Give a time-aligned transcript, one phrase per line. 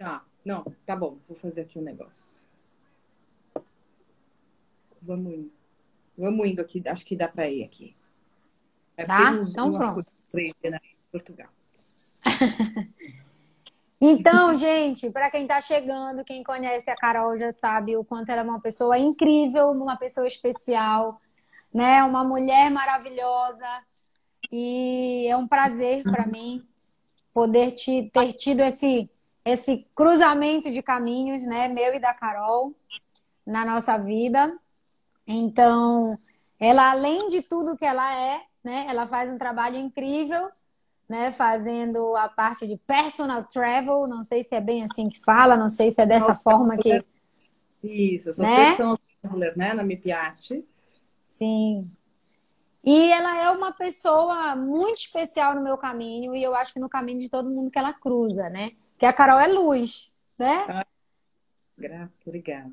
[0.00, 1.18] Tá, não, tá bom.
[1.28, 2.40] Vou fazer aqui um negócio.
[5.02, 5.52] Vamos indo.
[6.16, 6.82] Vamos indo aqui.
[6.88, 7.94] Acho que dá para ir aqui.
[8.96, 9.30] É tá?
[9.46, 10.10] Então pronto.
[10.34, 10.54] Em
[11.12, 11.48] Portugal.
[14.02, 18.40] Então, gente, para quem está chegando, quem conhece a Carol já sabe o quanto ela
[18.40, 21.20] é uma pessoa incrível, uma pessoa especial,
[21.70, 22.02] né?
[22.02, 23.84] Uma mulher maravilhosa.
[24.50, 26.66] E é um prazer para mim
[27.34, 29.10] poder te, ter tido esse,
[29.44, 31.68] esse cruzamento de caminhos, né?
[31.68, 32.74] Meu e da Carol
[33.46, 34.58] na nossa vida.
[35.26, 36.18] Então,
[36.58, 38.86] ela, além de tudo que ela é, né?
[38.88, 40.50] Ela faz um trabalho incrível
[41.10, 45.56] né, fazendo a parte de personal travel, não sei se é bem assim que fala,
[45.56, 47.04] não sei se é dessa forma que
[47.82, 48.66] Isso, eu sou né?
[48.66, 50.64] personal traveler, né, na Mipiate.
[51.26, 51.90] Sim.
[52.84, 56.88] E ela é uma pessoa muito especial no meu caminho e eu acho que no
[56.88, 58.70] caminho de todo mundo que ela cruza, né?
[59.00, 60.64] Que a Carol é luz, né?
[60.68, 60.86] Ah,
[61.76, 62.70] grato, obrigada.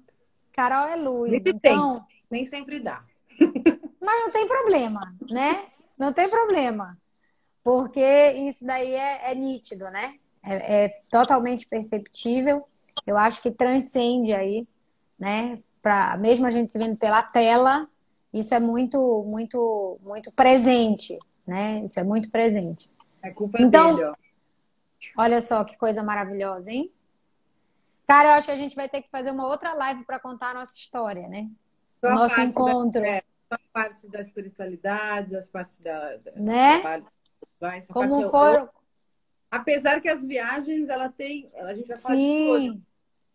[0.53, 1.31] Carol é luz.
[1.31, 3.03] Nem então, tem, nem sempre dá.
[3.99, 5.65] Mas não tem problema, né?
[5.97, 6.95] Não tem problema
[7.67, 10.15] porque isso daí é, é nítido, né?
[10.41, 12.65] É, é, totalmente perceptível.
[13.05, 14.65] Eu acho que transcende aí,
[15.19, 15.59] né?
[15.81, 17.85] Pra, mesmo a gente se vendo pela tela,
[18.33, 21.83] isso é muito, muito, muito presente, né?
[21.83, 22.89] Isso é muito presente.
[23.21, 24.26] É culpa então, dele, ó.
[25.17, 26.91] Olha só que coisa maravilhosa, hein?
[28.07, 30.51] Cara, eu acho que a gente vai ter que fazer uma outra live para contar
[30.51, 31.49] a nossa história, né?
[31.99, 33.01] Só nosso encontro.
[33.01, 36.81] Da, é, a parte da espiritualidade, as partes da, da né?
[36.81, 37.01] Da
[37.59, 38.65] Vai, Como foram.
[38.65, 38.69] Eu...
[39.49, 41.47] Apesar que as viagens, ela tem.
[41.55, 42.71] A gente vai falar Sim.
[42.73, 42.81] de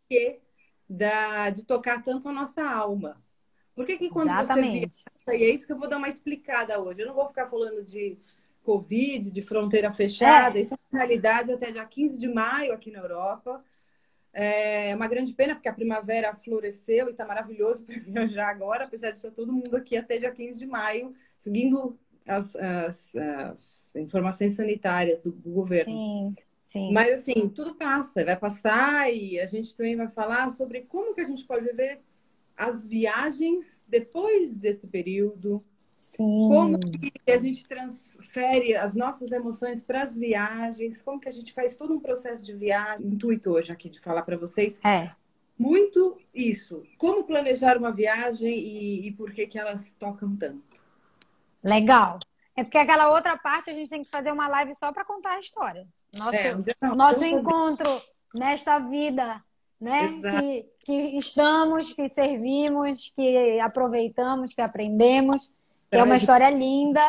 [0.08, 0.41] que
[0.88, 3.20] da, de tocar tanto a nossa alma.
[3.75, 4.94] Por que, que quando Exatamente.
[4.94, 7.00] você viaja, e é isso que eu vou dar uma explicada hoje.
[7.00, 8.19] Eu não vou ficar falando de
[8.63, 10.59] Covid, de fronteira fechada.
[10.59, 10.63] É.
[10.63, 13.63] Isso é uma realidade até dia 15 de maio aqui na Europa.
[14.33, 19.11] É uma grande pena, porque a primavera floresceu e está maravilhoso para viajar agora, apesar
[19.11, 24.55] de ser todo mundo aqui até dia 15 de maio, seguindo as, as, as informações
[24.55, 25.93] sanitárias do, do governo.
[25.93, 26.93] Sim, sim.
[26.93, 31.21] Mas assim, tudo passa, vai passar e a gente também vai falar sobre como que
[31.21, 32.01] a gente pode ver
[32.56, 35.65] as viagens depois desse período.
[36.03, 36.49] Sim.
[36.49, 41.53] Como que a gente transfere as nossas emoções para as viagens, como que a gente
[41.53, 43.07] faz todo um processo de viagem.
[43.07, 44.81] Intuito hoje aqui de falar para vocês.
[44.85, 45.13] É.
[45.57, 46.83] Muito isso.
[46.99, 50.85] Como planejar uma viagem e, e por que, que elas tocam tanto.
[51.63, 52.19] Legal.
[52.57, 55.34] É porque aquela outra parte a gente tem que fazer uma live só para contar
[55.34, 55.87] a história.
[56.19, 57.89] Nosso, é, nosso encontro
[58.34, 59.41] nesta vida,
[59.81, 60.09] né?
[60.21, 65.53] Que, que estamos, que servimos, que aproveitamos, que aprendemos.
[65.92, 67.00] É uma história linda.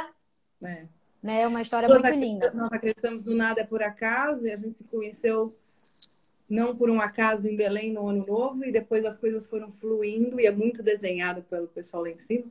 [0.61, 0.85] É.
[1.21, 1.41] Né?
[1.41, 2.51] É uma história nós muito linda.
[2.53, 5.57] Nós acreditamos no nada é por acaso e a gente se conheceu
[6.49, 10.39] não por um acaso em Belém no ano novo e depois as coisas foram fluindo
[10.39, 12.45] e é muito desenhado pelo pessoal lá em cima.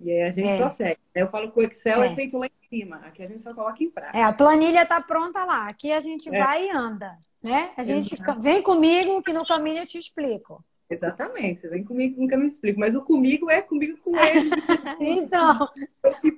[0.00, 0.58] E aí a gente é.
[0.58, 1.00] só segue.
[1.14, 2.12] Eu falo que o Excel é.
[2.12, 2.14] é.
[2.14, 2.96] feito lá em cima.
[2.98, 4.16] Aqui a gente só coloca em prática.
[4.16, 5.68] É, a planilha está pronta lá.
[5.68, 6.38] Aqui a gente é.
[6.38, 7.18] vai e anda.
[7.42, 7.72] Né?
[7.76, 8.40] A gente Exato.
[8.40, 10.64] vem comigo que no caminho eu te explico.
[10.88, 14.50] Exatamente, você vem comigo nunca me explico, mas o comigo é comigo com ele.
[15.00, 15.68] então.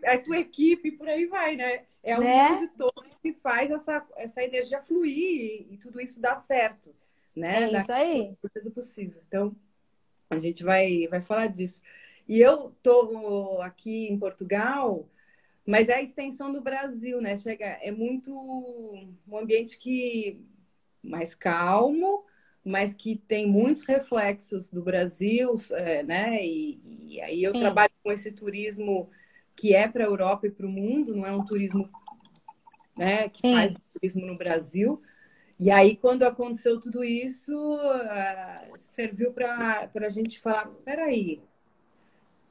[0.02, 1.84] É a tua equipe, por aí vai, né?
[2.02, 2.60] É o né?
[2.60, 6.94] de todos que faz essa, essa energia fluir e, e tudo isso dar certo.
[7.36, 7.64] Né?
[7.64, 8.34] É isso aí.
[8.54, 9.20] Tudo possível.
[9.28, 9.54] Então,
[10.30, 11.82] a gente vai, vai falar disso.
[12.26, 15.08] E eu tô aqui em Portugal,
[15.66, 17.36] mas é a extensão do Brasil, né?
[17.36, 20.42] Chega, é muito um ambiente que
[21.02, 22.24] mais calmo,
[22.68, 26.44] mas que tem muitos reflexos do Brasil, é, né?
[26.44, 27.60] E, e aí eu Sim.
[27.60, 29.08] trabalho com esse turismo
[29.56, 31.88] que é para a Europa e para o mundo, não é um turismo
[32.96, 33.54] né, que Sim.
[33.54, 35.02] faz turismo no Brasil.
[35.58, 41.40] E aí, quando aconteceu tudo isso, uh, serviu para a gente falar: peraí,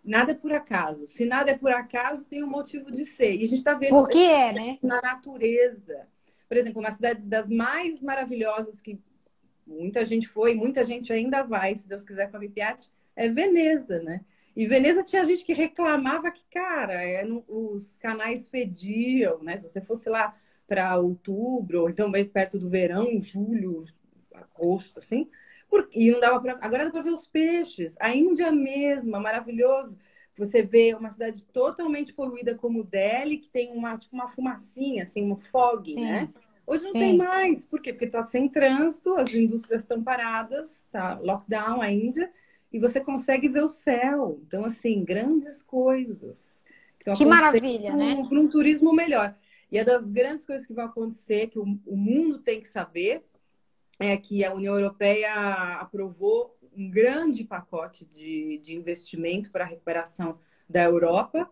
[0.04, 1.08] nada é por acaso.
[1.08, 3.36] Se nada é por acaso, tem um motivo de ser.
[3.36, 4.80] E a gente está vendo Por que é, né?
[4.82, 6.08] na natureza.
[6.50, 9.00] Por exemplo, uma cidade das mais maravilhosas que
[9.68, 14.02] muita gente foi, muita gente ainda vai, se Deus quiser, com a Mipiati, é Veneza,
[14.02, 14.22] né?
[14.56, 19.58] E Veneza tinha gente que reclamava que, cara, é, os canais fediam, né?
[19.58, 20.36] Se você fosse lá
[20.68, 23.84] para outubro, ou então perto do verão, julho,
[24.34, 25.30] agosto, assim,
[25.70, 26.58] porque, e não dava para.
[26.62, 27.96] Agora dá para ver os peixes.
[28.00, 29.98] A Índia mesma, maravilhoso.
[30.38, 35.24] Você vê uma cidade totalmente poluída como Delhi, que tem uma, tipo, uma fumacinha, assim,
[35.24, 36.04] um fog, Sim.
[36.04, 36.30] né?
[36.68, 37.00] Hoje não Sim.
[37.00, 37.64] tem mais.
[37.64, 37.94] Por quê?
[37.94, 42.30] Porque está sem trânsito, as indústrias estão paradas, tá lockdown a Índia,
[42.72, 44.42] e você consegue ver o céu.
[44.46, 46.62] Então, assim, grandes coisas.
[47.02, 48.26] Então, que maravilha, um, né?
[48.28, 49.34] Para um turismo melhor.
[49.72, 53.24] E é das grandes coisas que vão acontecer, que o, o mundo tem que saber,
[53.98, 55.34] é que a União Europeia
[55.80, 60.38] aprovou um grande pacote de, de investimento para a recuperação
[60.70, 61.50] da Europa.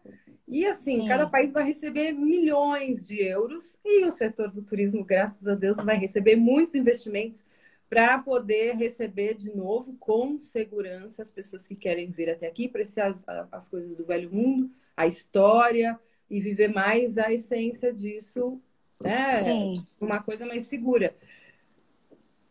[0.48, 1.08] E assim, Sim.
[1.08, 5.78] cada país vai receber milhões de euros e o setor do turismo, graças a Deus,
[5.78, 7.46] vai receber muitos investimentos
[7.90, 13.08] para poder receber de novo com segurança as pessoas que querem vir até aqui, apreciar
[13.08, 18.62] as, as coisas do velho mundo, a história e viver mais a essência disso,
[19.02, 19.40] né?
[19.42, 19.86] Sim.
[20.00, 21.16] Uma coisa mais segura.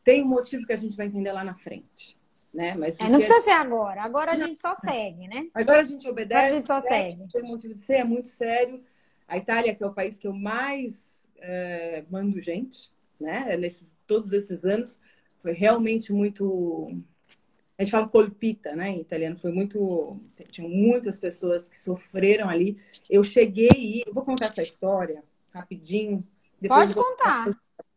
[0.03, 2.17] Tem um motivo que a gente vai entender lá na frente.
[2.55, 2.73] Né?
[2.79, 4.01] Mas é, não precisa ser agora.
[4.03, 5.49] Agora a gente só segue, né?
[5.53, 6.41] Agora a gente obedece.
[6.41, 7.27] Agora a gente só segue.
[7.33, 8.81] Tem motivo de ser, é muito sério.
[9.27, 13.57] A Itália, que é o país que eu mais é, mando gente, né?
[13.57, 15.01] Nesses, todos esses anos,
[15.43, 16.97] foi realmente muito.
[17.77, 18.91] A gente fala colpita, né?
[18.91, 20.21] Em italiano, foi muito.
[20.53, 22.79] Tinha muitas pessoas que sofreram ali.
[23.11, 24.05] Eu cheguei e.
[24.07, 26.25] Eu vou contar essa história rapidinho.
[26.69, 27.47] Pode contar.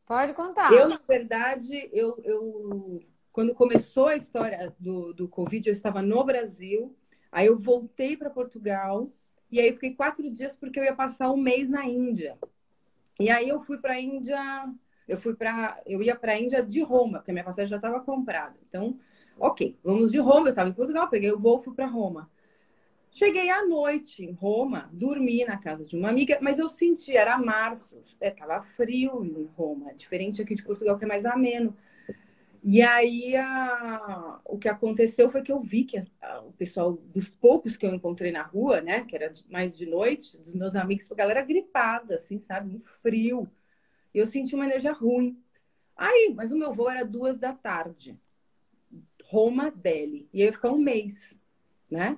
[0.08, 0.72] Pode contar.
[0.74, 3.04] Eu, na verdade, eu, eu
[3.38, 6.98] quando começou a história do, do Covid, eu estava no Brasil,
[7.32, 9.12] aí eu voltei para Portugal,
[9.52, 12.36] e aí fiquei quatro dias porque eu ia passar um mês na Índia.
[13.20, 14.40] E aí eu fui para a Índia,
[15.08, 18.00] eu fui para, eu ia para a Índia de Roma, porque minha passagem já estava
[18.00, 18.56] comprada.
[18.68, 19.00] Então,
[19.38, 20.48] ok, vamos de Roma.
[20.48, 22.32] Eu estava em Portugal, peguei o voo, fui para Roma.
[23.12, 27.38] Cheguei à noite em Roma, dormi na casa de uma amiga, mas eu senti, era
[27.38, 31.78] março, estava é, frio em Roma, diferente aqui de Portugal, que é mais ameno.
[32.64, 34.40] E aí a...
[34.46, 36.42] o que aconteceu foi que eu vi que a...
[36.42, 40.38] o pessoal, dos poucos que eu encontrei na rua, né, que era mais de noite,
[40.38, 43.50] dos meus amigos, a galera gripada, assim, sabe, um frio.
[44.14, 45.42] E eu senti uma energia ruim.
[45.96, 48.18] Aí, mas o meu voo era duas da tarde.
[49.24, 50.30] Roma, Delhi.
[50.34, 51.36] E eu ia ficar um mês,
[51.90, 52.18] né?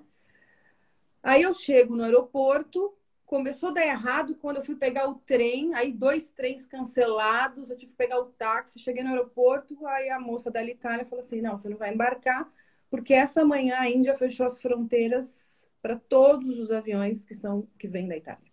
[1.23, 2.93] Aí eu chego no aeroporto,
[3.29, 7.77] começou a dar errado quando eu fui pegar o trem, aí dois trens cancelados, eu
[7.77, 11.39] tive que pegar o táxi, cheguei no aeroporto, aí a moça da Itália falou assim:
[11.39, 12.51] "Não, você não vai embarcar,
[12.89, 17.87] porque essa manhã a Índia fechou as fronteiras para todos os aviões que são que
[17.87, 18.51] vêm da Itália,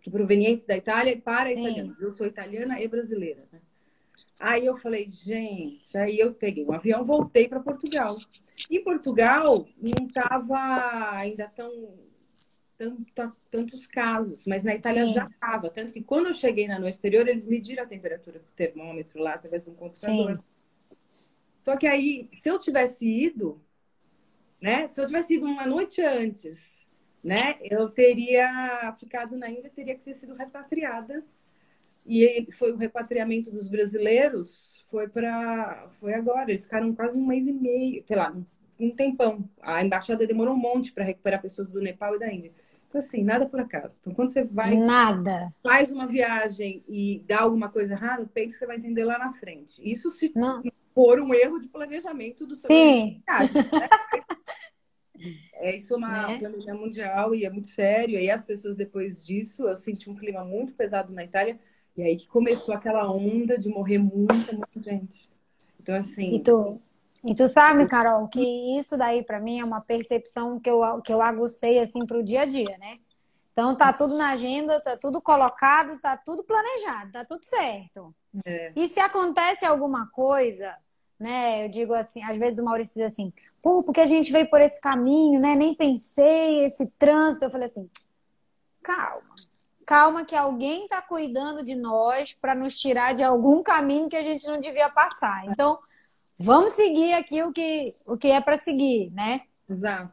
[0.00, 2.00] que provenientes da Itália para italianos.
[2.00, 3.60] Eu sou italiana e brasileira, né?
[4.38, 8.16] Aí eu falei, gente, aí eu peguei um avião, voltei para Portugal.
[8.70, 11.72] E Portugal não estava ainda tão,
[13.14, 15.14] tão, tantos casos, mas na Itália Sim.
[15.14, 15.70] já estava.
[15.70, 19.64] Tanto que quando eu cheguei no exterior, eles mediram a temperatura do termômetro lá através
[19.64, 20.36] de um computador.
[20.36, 20.96] Sim.
[21.62, 23.62] Só que aí, se eu tivesse ido,
[24.60, 24.88] né?
[24.88, 26.84] Se eu tivesse ido uma noite antes,
[27.22, 27.56] né?
[27.62, 31.24] Eu teria ficado na Índia, teria que ter sido repatriada
[32.04, 37.46] e foi o repatriamento dos brasileiros foi para foi agora, eles ficaram quase um mês
[37.46, 38.36] e meio, sei lá,
[38.78, 39.48] um tempão.
[39.60, 42.52] A embaixada demorou um monte para recuperar pessoas do Nepal e da Índia.
[42.92, 43.96] Então assim, nada por acaso.
[43.98, 48.58] Então quando você vai nada faz uma viagem e dá alguma coisa errada, pense que
[48.58, 49.80] você vai entender lá na frente.
[49.82, 50.62] Isso se Não.
[50.94, 53.22] for um erro de planejamento do seu Sim.
[53.26, 53.88] Viagem, né?
[55.54, 56.38] É, isso é uma né?
[56.38, 58.20] pandemia mundial e é muito sério.
[58.20, 61.58] E as pessoas, depois disso, eu senti um clima muito pesado na Itália.
[61.96, 65.30] E aí que começou aquela onda de morrer muita, muita gente.
[65.80, 66.36] Então, assim.
[66.36, 66.78] E tu,
[67.24, 71.12] e tu sabe, Carol, que isso daí para mim é uma percepção que eu, que
[71.12, 72.98] eu agucei assim para o dia a dia, né?
[73.52, 78.14] Então tá tudo na agenda, tá tudo colocado, tá tudo planejado, tá tudo certo.
[78.44, 78.72] É.
[78.74, 80.74] E se acontece alguma coisa,
[81.18, 81.64] né?
[81.64, 84.60] Eu digo assim, às vezes o Maurício diz assim, pô, porque a gente veio por
[84.60, 85.54] esse caminho, né?
[85.54, 87.44] Nem pensei esse trânsito.
[87.44, 87.88] Eu falei assim,
[88.82, 89.34] calma,
[89.86, 94.22] calma que alguém está cuidando de nós para nos tirar de algum caminho que a
[94.22, 95.46] gente não devia passar.
[95.46, 95.78] Então,
[96.42, 99.42] vamos seguir aqui o que, o que é para seguir, né?
[99.68, 100.12] Exato.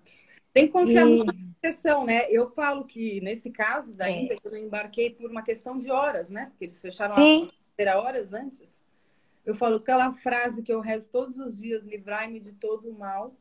[0.53, 1.24] Tem que confiar e...
[1.24, 2.27] na né?
[2.29, 4.21] Eu falo que nesse caso da é.
[4.21, 6.48] Índia, eu embarquei por uma questão de horas, né?
[6.51, 7.51] Porque eles fecharam Sim.
[7.79, 8.83] a horas antes.
[9.45, 13.33] Eu falo aquela frase que eu rezo todos os dias: livrai-me de todo o mal.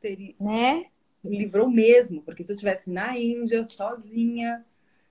[0.00, 0.34] Teria...
[0.40, 0.86] Né?
[1.24, 4.64] Livrou mesmo, porque se eu estivesse na Índia, sozinha,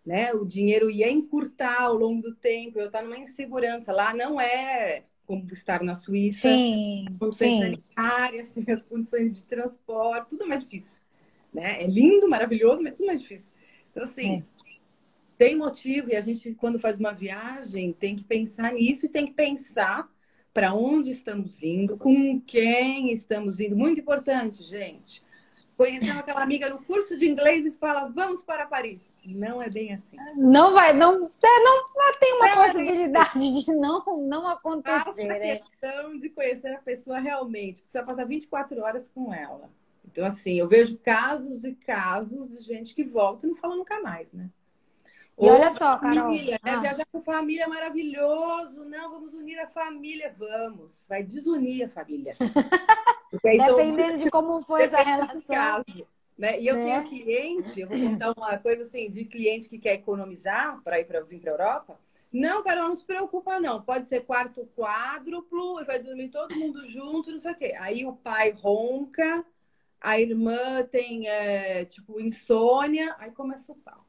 [0.06, 0.34] né?
[0.34, 3.92] O dinheiro ia encurtar ao longo do tempo, eu estar numa insegurança.
[3.92, 6.48] Lá não é como estar na Suíça.
[6.50, 7.60] Sim, condições sim.
[7.60, 11.02] sanitárias, tem as condições de transporte, tudo é mais difícil.
[11.54, 11.84] Né?
[11.84, 13.52] É lindo, maravilhoso, mas tudo mais difícil.
[13.92, 14.44] Então, assim, é.
[15.38, 19.28] tem motivo e a gente, quando faz uma viagem, tem que pensar nisso e tem
[19.28, 20.10] que pensar
[20.54, 23.76] para onde estamos indo, com quem estamos indo.
[23.76, 25.22] Muito importante, gente
[25.78, 29.14] conheceu aquela amiga no curso de inglês e fala, vamos para Paris.
[29.24, 30.18] Não é bem assim.
[30.36, 35.28] Não vai, não, não, não tem uma é possibilidade de não, não acontecer.
[35.28, 35.58] Né?
[35.58, 39.70] questão de conhecer a pessoa realmente, porque você vai passar 24 horas com ela.
[40.04, 44.02] Então, assim, eu vejo casos e casos de gente que volta e não fala nunca
[44.02, 44.50] mais, né?
[45.40, 46.24] E Ou olha só, Carol.
[46.24, 46.72] Família, né?
[46.72, 46.80] ah.
[46.80, 48.84] Viajar com família é maravilhoso.
[48.86, 51.06] Não, vamos unir a família, vamos.
[51.08, 52.34] Vai desunir a família.
[53.32, 55.84] Dependendo de como foi essa relação.
[56.38, 56.60] Né?
[56.60, 57.02] E eu né?
[57.02, 61.06] tenho cliente, eu vou contar uma coisa assim, de cliente que quer economizar para ir
[61.06, 62.00] para vir para a Europa.
[62.32, 63.82] Não, Carol, não se preocupa, não.
[63.82, 67.74] Pode ser quarto quádruplo, vai dormir todo mundo junto, não sei o quê.
[67.80, 69.44] Aí o pai ronca,
[70.00, 74.06] a irmã tem, é, tipo, insônia, aí começa o pau.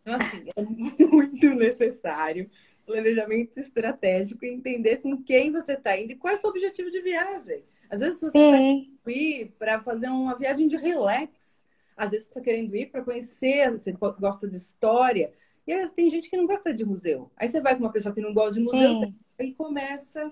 [0.00, 0.62] Então, assim, é
[1.04, 2.48] muito necessário
[2.86, 6.90] planejamento estratégico e entender com quem você está indo e qual é o seu objetivo
[6.90, 7.64] de viagem.
[7.90, 11.60] Às vezes você está ir para fazer uma viagem de relax.
[11.96, 15.32] Às vezes você está querendo ir para conhecer, você gosta de história.
[15.66, 17.30] E aí, tem gente que não gosta de museu.
[17.36, 20.30] Aí você vai com uma pessoa que não gosta de museu e começa.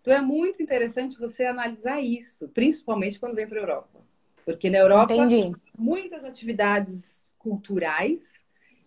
[0.00, 4.00] Então é muito interessante você analisar isso, principalmente quando vem para a Europa.
[4.44, 5.52] Porque na Europa, Entendi.
[5.78, 8.34] muitas atividades culturais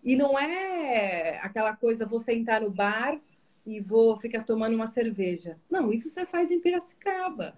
[0.02, 3.18] e não é aquela coisa, vou sentar no bar
[3.66, 5.58] e vou ficar tomando uma cerveja.
[5.68, 7.54] Não, isso você faz em Piracicaba.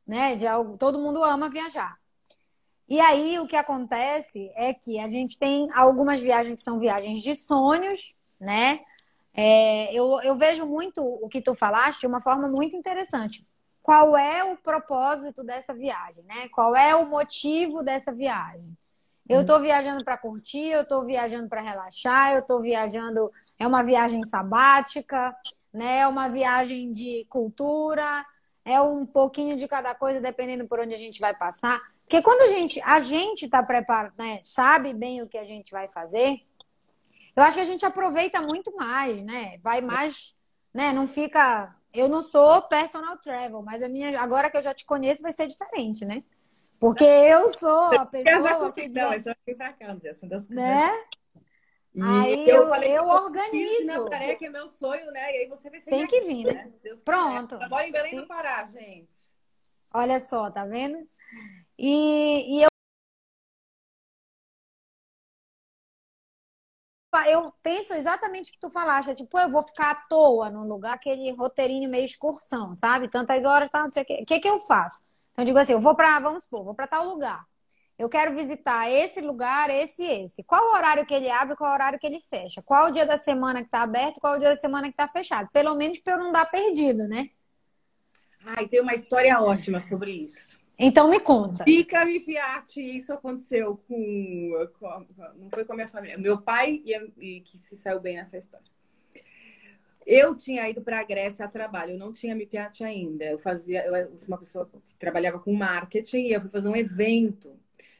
[0.06, 0.36] né?
[0.36, 1.96] De algo, todo mundo ama viajar.
[2.88, 7.20] E aí o que acontece é que a gente tem algumas viagens que são viagens
[7.20, 8.80] de sonhos, né?
[9.36, 13.46] É, eu, eu vejo muito o que tu falaste de uma forma muito interessante.
[13.82, 16.48] Qual é o propósito dessa viagem, né?
[16.48, 18.76] Qual é o motivo dessa viagem?
[19.28, 23.30] Eu estou viajando para curtir, eu estou viajando para relaxar, eu estou viajando.
[23.58, 25.36] É uma viagem sabática,
[25.72, 25.98] né?
[25.98, 28.24] É uma viagem de cultura,
[28.64, 31.80] é um pouquinho de cada coisa, dependendo por onde a gente vai passar.
[32.02, 35.72] Porque quando a gente a gente está preparado, né, sabe bem o que a gente
[35.72, 36.40] vai fazer,
[37.36, 39.58] eu acho que a gente aproveita muito mais, né?
[39.58, 40.34] Vai mais,
[40.72, 40.92] né?
[40.92, 41.74] Não fica.
[41.92, 45.32] Eu não sou personal travel, mas a minha agora que eu já te conheço vai
[45.32, 46.24] ser diferente, né?
[46.80, 48.88] Porque eu sou a pessoa que.
[48.88, 49.94] Não, é só vir pra cá,
[50.50, 50.90] né?
[51.94, 53.86] E aí eu, eu, falei, eu organizo.
[53.86, 55.32] Nazaré, que é meu sonho, né?
[55.32, 56.70] E aí você vai ser Tem que vir, né?
[56.82, 57.56] Deus Pronto.
[57.56, 58.20] Trabalho em Belém Sim.
[58.20, 59.14] do Pará, gente.
[59.94, 60.98] Olha só, tá vendo?
[61.78, 62.68] E, e eu
[67.24, 69.10] eu penso exatamente o que tu falaste.
[69.10, 73.08] É tipo, eu vou ficar à toa num lugar, aquele roteirinho meio excursão, sabe?
[73.08, 74.18] Tantas horas, tá, não sei o quê.
[74.22, 75.02] O que, que eu faço?
[75.32, 77.44] Então, eu digo assim, eu vou pra, vamos supor, vou pra tal lugar.
[77.98, 80.42] Eu quero visitar esse lugar, esse e esse.
[80.44, 82.62] Qual o horário que ele abre, qual o horário que ele fecha?
[82.62, 85.08] Qual o dia da semana que está aberto, qual o dia da semana que está
[85.08, 85.48] fechado?
[85.50, 87.30] Pelo menos para eu não dar perdido, né?
[88.44, 90.58] Ai, tem uma história ótima sobre isso.
[90.78, 91.64] Então me conta.
[91.64, 95.06] Fica me Fiat, isso aconteceu com, com,
[95.36, 96.18] Não foi com a minha família.
[96.18, 98.66] Meu pai e, e que se saiu bem nessa história.
[100.06, 103.24] Eu tinha ido para a Grécia a trabalho, eu não tinha me Fiat ainda.
[103.24, 106.76] Eu fazia, eu sou uma pessoa que trabalhava com marketing e eu fui fazer um
[106.76, 107.58] evento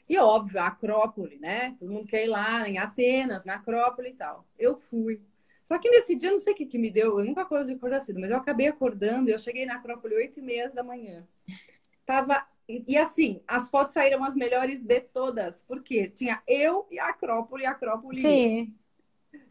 [0.09, 1.75] e óbvio, a Acrópole, né?
[1.81, 4.47] Todo mundo quer ir lá em Atenas, na Acrópole e tal.
[4.59, 5.21] Eu fui.
[5.65, 7.67] Só que nesse dia, eu não sei o que, que me deu, eu nunca gosto
[7.67, 10.71] de acordar cedo, mas eu acabei acordando e eu cheguei na Acrópole 8 e meia
[10.71, 11.27] da manhã.
[12.05, 12.47] Tava.
[12.69, 17.63] E assim, as fotos saíram as melhores de todas, porque tinha eu e a Acrópole
[17.63, 18.21] e a Acrópole.
[18.21, 18.75] Sim.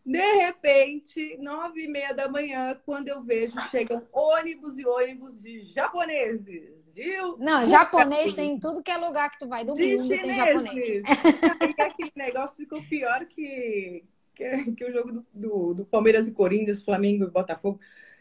[0.06, 5.62] De repente, nove e meia da manhã, quando eu vejo, chegam ônibus e ônibus de
[5.62, 6.94] japoneses.
[6.94, 7.18] De...
[7.40, 10.34] Não, japonês tem em tudo que é lugar que tu vai do de mundo, tem
[10.34, 11.04] japonês.
[11.78, 14.04] E aquele negócio ficou pior que,
[14.36, 17.80] que, que o jogo do, do, do, Palmeiras e Corinthians, Flamengo e Botafogo.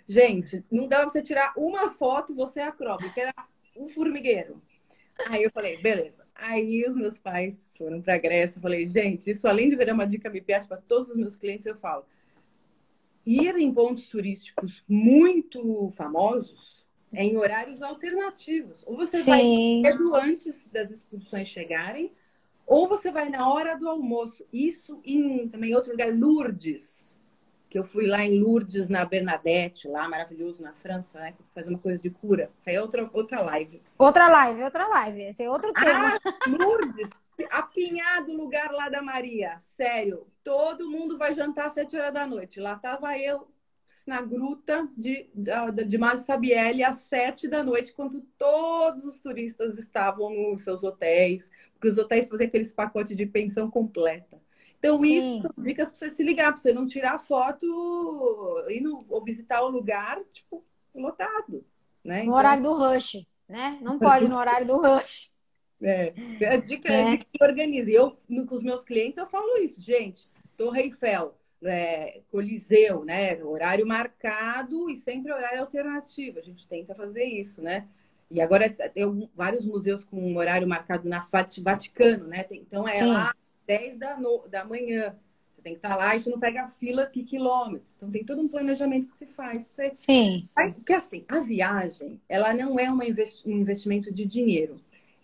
[0.08, 3.34] Gente, não dá pra você tirar uma foto, você é acróbata, que era
[3.76, 4.62] um formigueiro.
[5.26, 6.26] Aí eu falei, beleza.
[6.34, 8.58] Aí os meus pais foram para a Grécia.
[8.58, 11.66] Eu falei, gente, isso além de virar uma dica MPS para todos os meus clientes,
[11.66, 12.04] eu falo.
[13.24, 18.84] Ir em pontos turísticos muito famosos é em horários alternativos.
[18.86, 19.82] Ou você Sim.
[19.82, 22.12] vai cedo antes das excursões chegarem,
[22.66, 24.44] ou você vai na hora do almoço.
[24.52, 27.13] Isso em também outro lugar, Lourdes
[27.74, 31.34] que eu fui lá em Lourdes, na Bernadette, lá, maravilhoso, na França, né?
[31.52, 32.48] Fazer uma coisa de cura.
[32.56, 33.82] Isso aí é outra, outra live.
[33.98, 35.22] Outra live, outra live.
[35.22, 36.16] Esse é outro tema.
[36.24, 37.10] Ah, Lourdes,
[37.50, 39.58] apinhado lugar lá da Maria.
[39.58, 42.60] Sério, todo mundo vai jantar às sete horas da noite.
[42.60, 43.48] Lá tava eu
[44.06, 49.78] na gruta de, de, de Mas Sabielle às sete da noite, quando todos os turistas
[49.78, 54.40] estavam nos seus hotéis, porque os hotéis faziam aqueles pacotes de pensão completa.
[54.84, 55.38] Então, Sim.
[55.38, 59.62] isso são dicas para você se ligar, para você não tirar foto no, ou visitar
[59.62, 60.62] o lugar, tipo,
[60.94, 61.64] lotado.
[62.04, 62.18] Né?
[62.18, 62.34] No então...
[62.34, 63.78] horário do rush, né?
[63.80, 65.32] Não pode no horário do rush.
[65.82, 66.14] É,
[66.46, 67.92] a dica é, é de que organize.
[67.92, 70.26] Eu, no, com os meus clientes, eu falo isso, gente.
[70.56, 73.42] Torre Eiffel, é, Coliseu, né?
[73.44, 76.38] Horário marcado e sempre horário alternativo.
[76.38, 77.86] A gente tenta fazer isso, né?
[78.30, 81.26] E agora tem vários museus com horário marcado na
[81.60, 82.46] Vaticano, né?
[82.50, 83.12] Então é Sim.
[83.12, 83.34] lá
[83.66, 85.14] 10 da, no, da manhã.
[85.54, 87.94] Você tem que estar lá e você não pega fila que quilômetros.
[87.96, 89.68] Então tem todo um planejamento que se faz.
[89.72, 89.92] Você...
[89.94, 90.48] Sim.
[90.54, 94.80] Porque assim, a viagem, ela não é uma investi um investimento de dinheiro.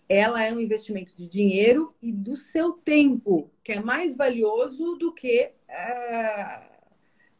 [0.09, 5.13] Ela é um investimento de dinheiro e do seu tempo, que é mais valioso do
[5.13, 6.61] que, uh,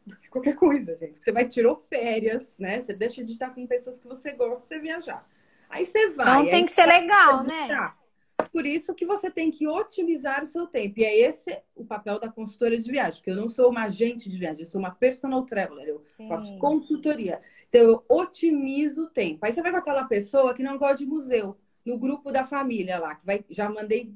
[0.06, 1.22] do que qualquer coisa, gente.
[1.22, 2.80] Você vai tirou férias, né?
[2.80, 5.28] Você deixa de estar com pessoas que você gosta para você viajar.
[5.68, 6.40] Aí você vai.
[6.40, 7.92] Então tem que ser legal, né?
[8.52, 11.00] Por isso que você tem que otimizar o seu tempo.
[11.00, 14.28] E é esse o papel da consultora de viagem, porque eu não sou uma agente
[14.28, 16.28] de viagem, eu sou uma personal traveler, eu Sim.
[16.28, 17.40] faço consultoria.
[17.68, 19.44] Então eu otimizo o tempo.
[19.44, 22.98] Aí você vai com aquela pessoa que não gosta de museu, no grupo da família
[22.98, 24.14] lá, que vai, já mandei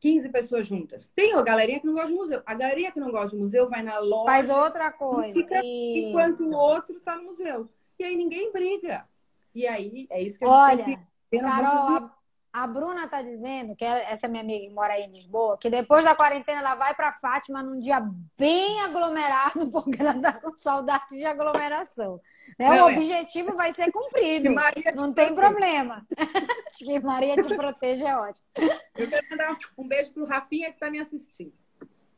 [0.00, 1.12] 15 pessoas juntas.
[1.14, 2.42] Tem a galerinha que não gosta de museu.
[2.44, 4.24] A galerinha que não gosta de museu vai na loja.
[4.24, 5.32] Faz outra coisa.
[5.32, 7.68] Fica, enquanto o outro tá no museu.
[7.98, 9.06] E aí ninguém briga.
[9.54, 10.98] E aí é isso que eu Olha,
[11.30, 12.10] Carol,
[12.54, 16.04] a Bruna tá dizendo, que essa minha amiga que mora aí em Lisboa, que depois
[16.04, 18.00] da quarentena ela vai para Fátima num dia
[18.38, 22.20] bem aglomerado, porque ela tá com saudade de aglomeração.
[22.56, 22.68] Né?
[22.68, 22.92] Não, o é.
[22.94, 24.54] objetivo vai ser cumprido.
[24.94, 26.06] Não tem problema.
[26.78, 28.46] que Maria te proteja é ótimo.
[28.94, 31.52] Eu quero mandar um beijo pro Rafinha que tá me assistindo.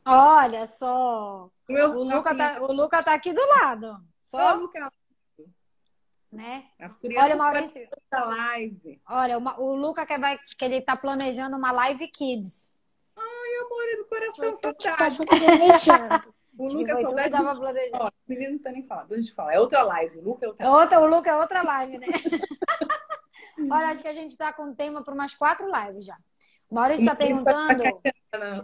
[0.05, 1.49] Olha só.
[1.67, 3.99] Meu, o, Luca tá, o Luca tá aqui do lado.
[4.21, 4.53] Só.
[4.53, 4.91] Ô, Luca,
[6.31, 6.65] né?
[7.17, 7.87] Olha, Maurício.
[8.11, 9.01] Live.
[9.07, 12.77] Olha, o, Luca que, vai, que ele tá planejando uma live kids.
[13.15, 15.17] Ai, amor, do coração, saudade.
[15.85, 16.25] Tá
[16.57, 17.31] o Luca é saudade.
[17.31, 18.03] Tava planejando.
[18.03, 19.13] Ó, o menino não tá nem falando.
[19.13, 19.53] A gente fala.
[19.53, 20.17] É outra live.
[20.19, 22.07] O Luca é outra, é outra O Luca é outra live, né?
[23.71, 26.17] Olha, acho que a gente tá com tema para umas quatro lives já.
[26.69, 27.83] O Maurício está perguntando.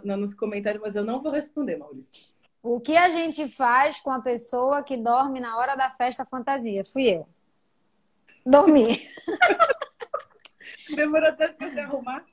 [0.04, 2.34] Nos comentários, mas eu não vou responder, Maurício.
[2.62, 6.84] O que a gente faz com a pessoa que dorme na hora da festa fantasia?
[6.84, 7.28] Fui eu.
[8.44, 9.00] Dormir.
[10.94, 12.24] Demorou tanto pra você arrumar?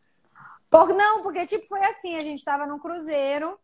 [0.70, 3.60] Por, não, porque tipo foi assim, a gente estava num cruzeiro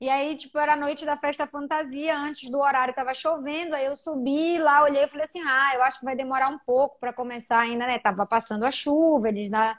[0.00, 3.84] e aí, tipo, era a noite da festa fantasia, antes do horário tava chovendo, aí
[3.84, 6.98] eu subi lá, olhei e falei assim: "Ah, eu acho que vai demorar um pouco
[7.00, 7.98] para começar ainda, né?
[7.98, 9.76] Tava passando a chuva, eles da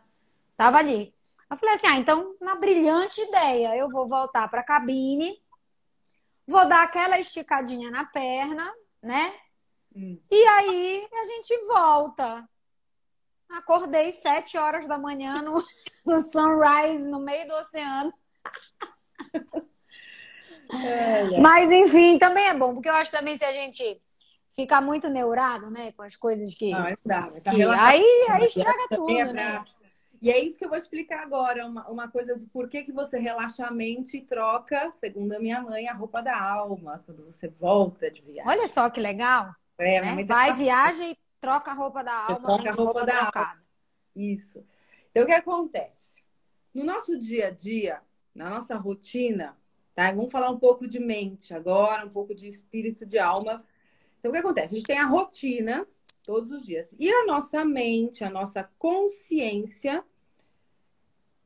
[0.58, 1.14] tava ali.
[1.50, 5.42] Eu falei assim: "Ah, então, uma brilhante ideia, eu vou voltar para a cabine,
[6.46, 8.70] vou dar aquela esticadinha na perna,
[9.02, 9.34] né?
[9.96, 10.20] Hum.
[10.30, 12.48] E aí a gente volta.
[13.50, 15.64] Acordei sete horas da manhã no,
[16.06, 18.14] no sunrise, no meio do oceano.
[20.86, 21.40] É.
[21.40, 24.00] Mas enfim, também é bom, porque eu acho também se a gente
[24.56, 26.72] ficar muito neurado, né, com as coisas que.
[26.72, 27.42] Não, é verdade.
[27.42, 29.66] Tá aí, aí estraga é tudo, é né?
[30.22, 32.92] E é isso que eu vou explicar agora, uma, uma coisa de por que, que
[32.92, 37.26] você relaxa a mente e troca, segundo a minha mãe, a roupa da alma, quando
[37.26, 38.52] você volta de viagem.
[38.52, 39.56] Olha só que legal.
[39.80, 40.24] É, né?
[40.26, 43.50] Vai, viaja e troca a roupa da alma, troca a roupa, roupa da trocada.
[43.50, 43.64] alma.
[44.16, 44.66] Isso.
[45.10, 46.22] Então, o que acontece?
[46.74, 48.02] No nosso dia a dia,
[48.36, 49.58] na nossa rotina,
[49.96, 50.12] tá?
[50.12, 53.64] Vamos falar um pouco de mente agora, um pouco de espírito, de alma.
[54.20, 54.76] Então, o que acontece?
[54.76, 55.88] A gente tem a rotina
[56.24, 56.94] todos os dias.
[57.00, 60.04] E a nossa mente, a nossa consciência,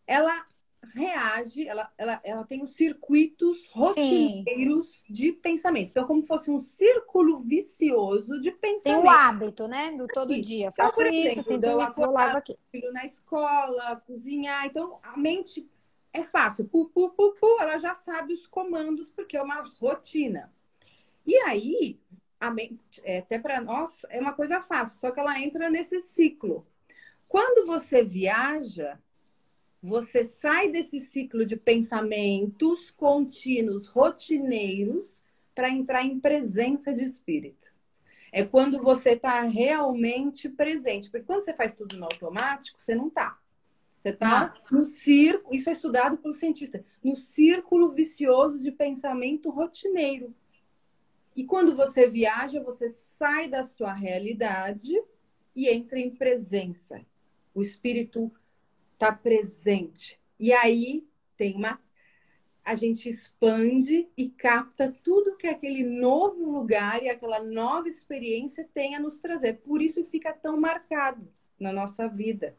[0.05, 0.45] ela
[0.93, 5.13] reage, ela, ela, ela tem os circuitos rotineiros Sim.
[5.13, 5.89] de pensamento.
[5.89, 9.01] Então, como se fosse um círculo vicioso de pensamento.
[9.01, 9.91] Tem o hábito, né?
[9.91, 10.67] Do todo dia.
[10.67, 12.57] Então, Faço por exemplo, isso, sinto isso, aqui.
[12.71, 14.65] filho na escola, cozinhar.
[14.65, 15.67] Então, a mente
[16.11, 16.65] é fácil.
[16.65, 20.53] Pu, pu, pu, pu, ela já sabe os comandos, porque é uma rotina.
[21.25, 21.99] E aí,
[22.39, 26.01] a mente, é, até para nós, é uma coisa fácil, só que ela entra nesse
[26.01, 26.67] ciclo.
[27.27, 28.99] Quando você viaja,
[29.83, 35.21] você sai desse ciclo de pensamentos contínuos, rotineiros,
[35.53, 37.73] para entrar em presença de espírito.
[38.31, 41.11] É quando você está realmente presente.
[41.11, 43.37] Porque quando você faz tudo no automático, você não está.
[43.99, 50.33] Você está no círculo, isso é estudado pelo cientista, no círculo vicioso de pensamento rotineiro.
[51.35, 54.91] E quando você viaja, você sai da sua realidade
[55.55, 57.05] e entra em presença.
[57.53, 58.31] O espírito
[59.03, 60.17] está presente.
[60.39, 61.79] E aí tem uma.
[62.63, 68.95] A gente expande e capta tudo que aquele novo lugar e aquela nova experiência tem
[68.95, 69.55] a nos trazer.
[69.57, 71.27] Por isso fica tão marcado
[71.59, 72.55] na nossa vida.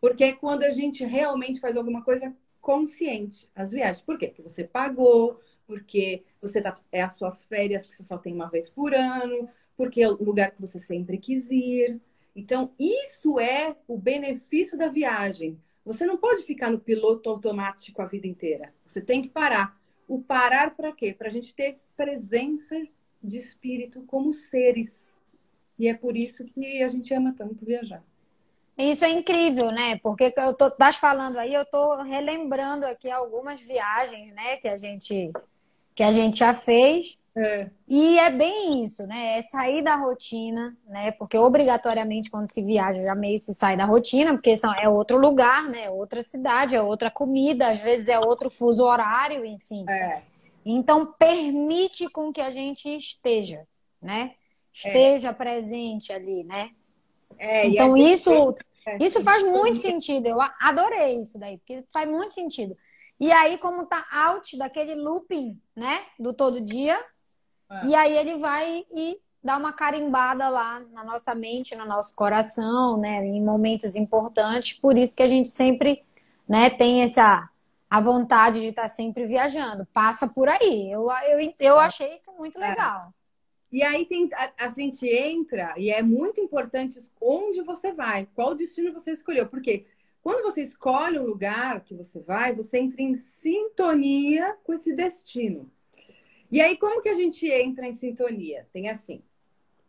[0.00, 4.00] Porque é quando a gente realmente faz alguma coisa consciente, as viagens.
[4.00, 4.28] Por quê?
[4.28, 8.48] Porque você pagou, porque você tá, é as suas férias que você só tem uma
[8.48, 12.00] vez por ano, porque é o lugar que você sempre quis ir.
[12.36, 15.58] Então, isso é o benefício da viagem.
[15.84, 18.72] Você não pode ficar no piloto automático a vida inteira.
[18.86, 19.78] Você tem que parar.
[20.06, 21.12] O parar para quê?
[21.12, 22.76] Para a gente ter presença
[23.22, 25.20] de espírito como seres.
[25.78, 28.02] E é por isso que a gente ama tanto viajar.
[28.76, 29.98] Isso é incrível, né?
[29.98, 34.76] Porque eu tô estás falando aí, eu tô relembrando aqui algumas viagens, né, que a
[34.76, 35.30] gente
[35.94, 37.18] que a gente já fez.
[37.36, 37.70] É.
[37.88, 39.38] E é bem isso, né?
[39.38, 41.12] É sair da rotina, né?
[41.12, 45.16] Porque obrigatoriamente quando se viaja já meio se sai da rotina, porque são, é outro
[45.18, 45.84] lugar, né?
[45.84, 49.84] É outra cidade, é outra comida, às vezes é outro fuso horário, enfim.
[49.88, 50.22] É.
[50.64, 53.66] Então permite com que a gente esteja,
[54.02, 54.32] né?
[54.72, 56.70] Esteja presente ali, né?
[57.38, 58.56] É, então isso,
[59.00, 60.26] isso faz muito sentido.
[60.26, 62.76] Eu adorei isso daí, porque faz muito sentido.
[63.20, 66.00] E aí, como tá out daquele looping, né?
[66.18, 66.98] Do todo dia,
[67.70, 67.86] é.
[67.86, 72.96] e aí ele vai e dá uma carimbada lá na nossa mente, no nosso coração,
[72.96, 73.24] né?
[73.26, 74.78] Em momentos importantes.
[74.78, 76.02] Por isso que a gente sempre,
[76.48, 77.48] né, tem essa
[77.90, 79.84] a vontade de estar tá sempre viajando.
[79.92, 80.90] Passa por aí.
[80.90, 82.68] Eu, eu, eu achei isso muito é.
[82.68, 83.00] legal.
[83.04, 83.20] É.
[83.72, 88.54] E aí tem, a, a, gente entra, e é muito importante onde você vai, qual
[88.54, 89.48] destino você escolheu.
[89.48, 89.86] Porque
[90.22, 95.70] quando você escolhe um lugar que você vai, você entra em sintonia com esse destino.
[96.50, 98.68] E aí, como que a gente entra em sintonia?
[98.72, 99.22] Tem assim,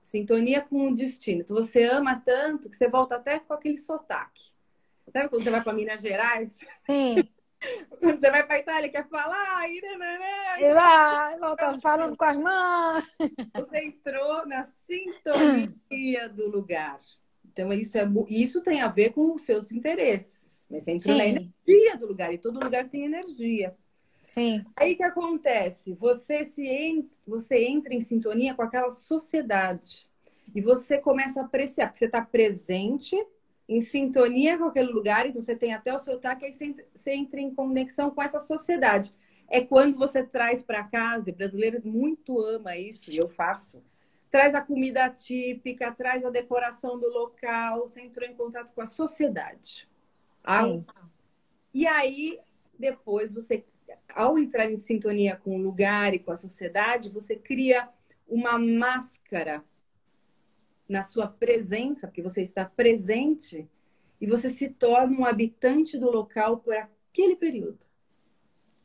[0.02, 1.42] sintonia com o destino.
[1.42, 4.52] Então, você ama tanto que você volta até com aquele sotaque.
[5.12, 6.60] Sabe quando você vai para Minas Gerais?
[6.90, 7.28] Sim.
[8.00, 13.08] Quando você vai para Itália, quer falar, e vai, volta falando com as mãos.
[13.54, 17.00] Você entrou na sintonia do lugar.
[17.62, 20.66] Então, isso, é, isso tem a ver com os seus interesses.
[20.70, 21.22] Mas você entrou Sim.
[21.22, 23.76] na energia do lugar, e todo lugar tem energia.
[24.26, 24.64] Sim.
[24.76, 25.94] Aí que acontece?
[25.94, 30.08] Você, se você entra em sintonia com aquela sociedade.
[30.56, 33.16] E você começa a apreciar, porque você está presente,
[33.70, 36.54] em sintonia com aquele lugar, então você tem até o seu taque, aí
[36.94, 39.14] você entra em conexão com essa sociedade.
[39.50, 43.84] É quando você traz para casa, e brasileiro muito ama isso, e eu faço
[44.32, 48.88] traz a comida típica, traz a decoração do local, você entrou em contato com a
[48.88, 49.88] sociedade.
[50.48, 50.86] Sim.
[51.74, 52.40] E aí,
[52.80, 53.66] depois, você,
[54.16, 57.90] ao entrar em sintonia com o lugar e com a sociedade, você cria
[58.28, 59.64] uma máscara
[60.88, 63.70] na sua presença, porque você está presente,
[64.20, 67.80] e você se torna um habitante do local por aquele período.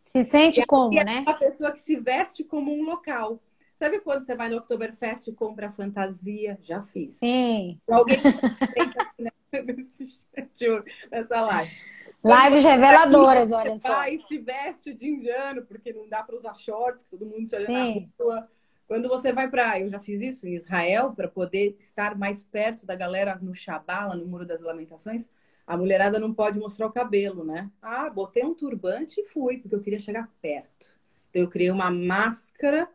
[0.03, 1.25] Se sente como, é né?
[1.27, 3.43] A pessoa que se veste como um local.
[3.79, 6.59] Sabe quando você vai no Oktoberfest e compra fantasia?
[6.63, 7.17] Já fiz.
[7.17, 7.79] Sim.
[7.91, 8.19] Alguém
[11.11, 11.77] nessa live.
[12.25, 13.89] Lives reveladoras, olha só.
[13.89, 17.55] Vai se veste de indiano, porque não dá para usar shorts, que todo mundo se
[17.55, 18.11] olha Sim.
[18.19, 18.49] na rua.
[18.89, 22.87] Quando você vai para, eu já fiz isso em Israel, para poder estar mais perto
[22.87, 25.29] da galera no Shabbat, no Muro das Lamentações,
[25.67, 27.71] a mulherada não pode mostrar o cabelo, né?
[27.83, 30.91] Ah, botei um turbante e fui, porque eu queria chegar perto.
[31.31, 32.89] Então eu criei uma máscara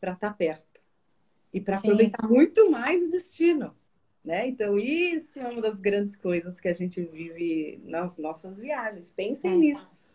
[0.00, 0.80] para estar tá perto
[1.52, 3.74] e para aproveitar muito mais o destino.
[4.24, 4.48] Né?
[4.48, 9.10] Então, isso é uma das grandes coisas que a gente vive nas nossas viagens.
[9.10, 9.56] Pensem é.
[9.56, 10.08] nisso.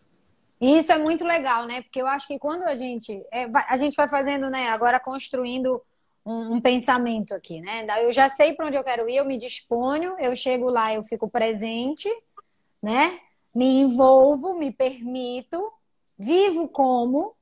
[0.60, 1.82] Isso é muito legal, né?
[1.82, 4.68] Porque eu acho que quando a gente é, a gente vai fazendo, né?
[4.68, 5.82] Agora construindo
[6.24, 7.84] um, um pensamento aqui, né?
[8.02, 11.02] Eu já sei para onde eu quero ir, eu me disponho, eu chego lá, eu
[11.02, 12.08] fico presente,
[12.80, 13.18] né?
[13.54, 15.72] me envolvo, me permito,
[16.18, 17.36] vivo como,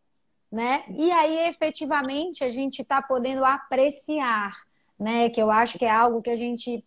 [0.52, 0.84] né?
[0.90, 4.52] E aí, efetivamente, a gente está podendo apreciar,
[5.00, 5.30] né?
[5.30, 6.84] Que eu acho que é algo que a gente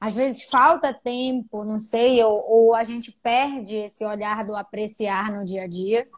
[0.00, 5.30] às vezes falta tempo, não sei, ou, ou, a gente perde esse olhar do apreciar
[5.30, 6.08] no dia a dia,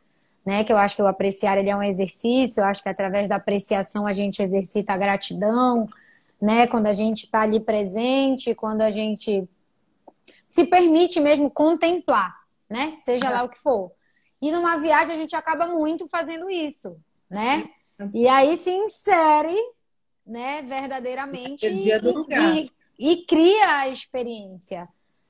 [0.44, 0.64] né?
[0.64, 3.36] Que eu acho que o apreciar ele é um exercício, eu acho que através da
[3.36, 5.88] apreciação a gente exercita a gratidão,
[6.40, 6.66] né?
[6.66, 9.48] Quando a gente está ali presente, quando a gente
[10.48, 12.34] se permite mesmo contemplar,
[12.68, 12.98] né?
[13.04, 13.92] Seja lá o que for.
[14.44, 17.70] E numa viagem a gente acaba muito fazendo isso, né?
[18.12, 19.56] E aí se insere,
[20.26, 24.86] né, verdadeiramente e, e, e, cria a experiência,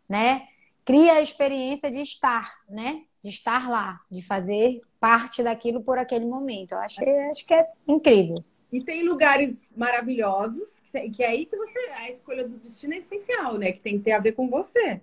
[0.09, 0.49] né?
[0.85, 3.05] Cria a experiência de estar, né?
[3.23, 6.73] De estar lá, de fazer parte daquilo por aquele momento.
[6.73, 7.01] Eu acho,
[7.31, 8.45] acho que é incrível.
[8.73, 10.83] E tem lugares maravilhosos,
[11.15, 11.79] que é aí que você.
[11.99, 13.71] A escolha do destino é essencial, né?
[13.71, 15.01] Que tem que ter a ver com você.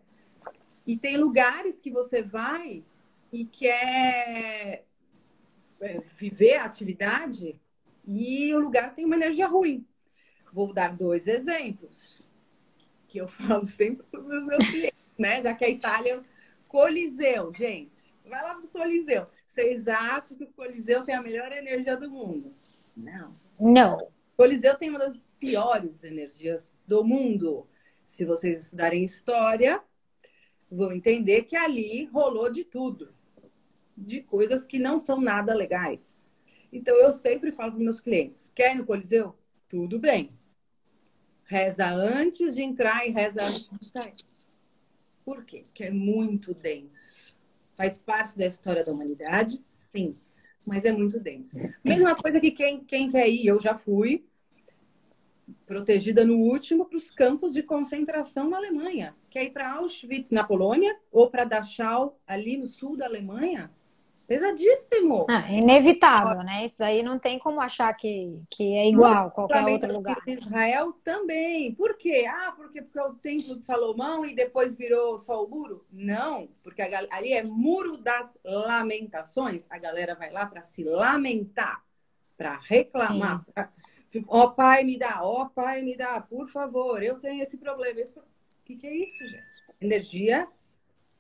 [0.86, 2.84] E tem lugares que você vai
[3.32, 4.86] e quer
[5.80, 7.60] é, viver a atividade
[8.06, 9.86] e o lugar tem uma energia ruim.
[10.52, 12.28] Vou dar dois exemplos
[13.08, 15.42] que eu falo sempre para os meus clientes, né?
[15.42, 16.24] Já que a Itália,
[16.68, 19.28] Coliseu, gente, vai lá pro Coliseu.
[19.46, 22.56] Vocês acham que o Coliseu tem a melhor energia do mundo?
[22.96, 23.36] Não.
[23.60, 24.08] Não.
[24.38, 27.68] Coliseu tem uma das piores energias do mundo.
[28.08, 29.82] Se vocês estudarem história,
[30.72, 33.14] vão entender que ali rolou de tudo,
[34.02, 36.32] de coisas que não são nada legais.
[36.72, 39.36] Então eu sempre falo para meus clientes: quer ir no Coliseu?
[39.68, 40.32] Tudo bem.
[41.46, 44.16] Reza antes de entrar e reza antes de sair.
[45.24, 45.64] Por quê?
[45.64, 47.36] Porque é muito denso.
[47.76, 50.18] Faz parte da história da humanidade, sim
[50.66, 51.58] mas é muito denso.
[51.84, 54.26] Mesma coisa que quem, quem quer ir, eu já fui,
[55.66, 59.16] protegida no último, para os campos de concentração na Alemanha.
[59.30, 63.70] Quer ir para Auschwitz, na Polônia, ou para Dachau, ali no sul da Alemanha,
[64.32, 65.28] Pesadíssimo.
[65.30, 66.66] Ah, inevitável, né?
[66.66, 70.24] Isso daí não tem como achar que, que é igual a qualquer outro lugar.
[70.26, 71.76] Israel também.
[71.76, 72.26] Por quê?
[72.30, 75.86] Ah, porque, porque é o templo de Salomão e depois virou só o muro?
[75.92, 79.66] Não, porque a, ali é muro das lamentações.
[79.70, 81.84] A galera vai lá para se lamentar,
[82.38, 83.46] para reclamar.
[84.30, 87.58] Ó oh, pai, me dá, ó oh, pai, me dá, por favor, eu tenho esse
[87.58, 88.00] problema.
[88.00, 88.24] O
[88.64, 89.44] que, que é isso, gente?
[89.82, 90.48] Energia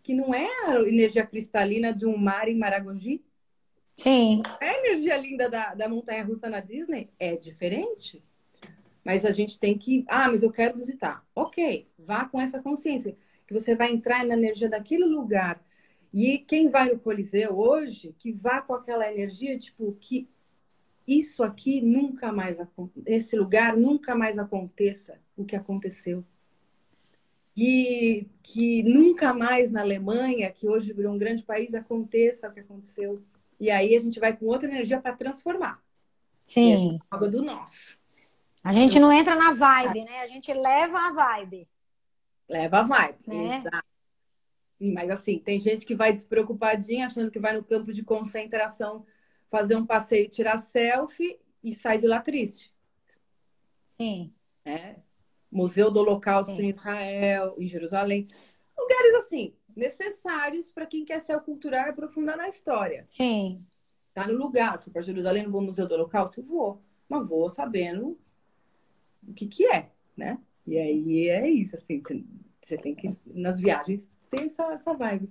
[0.04, 3.24] que não é a energia cristalina de um mar em Maragogi.
[3.96, 4.42] Sim.
[4.60, 7.10] É a energia linda da, da montanha russa na Disney?
[7.20, 8.24] É diferente.
[9.04, 10.06] Mas a gente tem que.
[10.08, 11.26] Ah, mas eu quero visitar.
[11.36, 13.16] Ok, vá com essa consciência.
[13.48, 15.64] Que você vai entrar na energia daquele lugar.
[16.14, 20.28] E quem vai no Coliseu hoje, que vá com aquela energia, tipo, que
[21.08, 22.60] isso aqui nunca mais
[23.06, 26.24] esse lugar nunca mais aconteça o que aconteceu
[27.54, 32.62] que, que nunca mais na Alemanha, que hoje virou um grande país, aconteça o que
[32.62, 33.22] aconteceu.
[33.60, 35.82] E aí a gente vai com outra energia para transformar.
[36.44, 36.96] Sim.
[36.96, 38.00] É algo do nosso.
[38.64, 40.22] A gente não entra na vibe, né?
[40.22, 41.68] A gente leva a vibe.
[42.48, 43.58] Leva a vibe, né?
[43.58, 43.90] exato.
[44.80, 49.06] Mas assim, tem gente que vai despreocupadinha, achando que vai no campo de concentração
[49.50, 52.74] fazer um passeio, tirar selfie e sai de lá triste.
[53.98, 54.34] Sim.
[54.66, 54.96] É.
[55.52, 56.64] Museu do Holocausto Sim.
[56.64, 58.28] em Israel, em Jerusalém.
[58.78, 63.04] Lugares assim, necessários para quem quer ser cultural e aprofundar na história.
[63.06, 63.66] Sim.
[64.14, 64.82] Tá no lugar.
[64.82, 66.42] Fui para Jerusalém, no Museu do Holocausto?
[66.42, 66.82] Vou.
[67.08, 68.18] Mas vou sabendo
[69.28, 70.40] o que que é, né?
[70.66, 72.02] E aí é isso, assim,
[72.62, 75.30] você tem que, nas viagens, ter essa, essa vibe.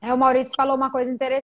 [0.00, 1.53] É, o Maurício falou uma coisa interessante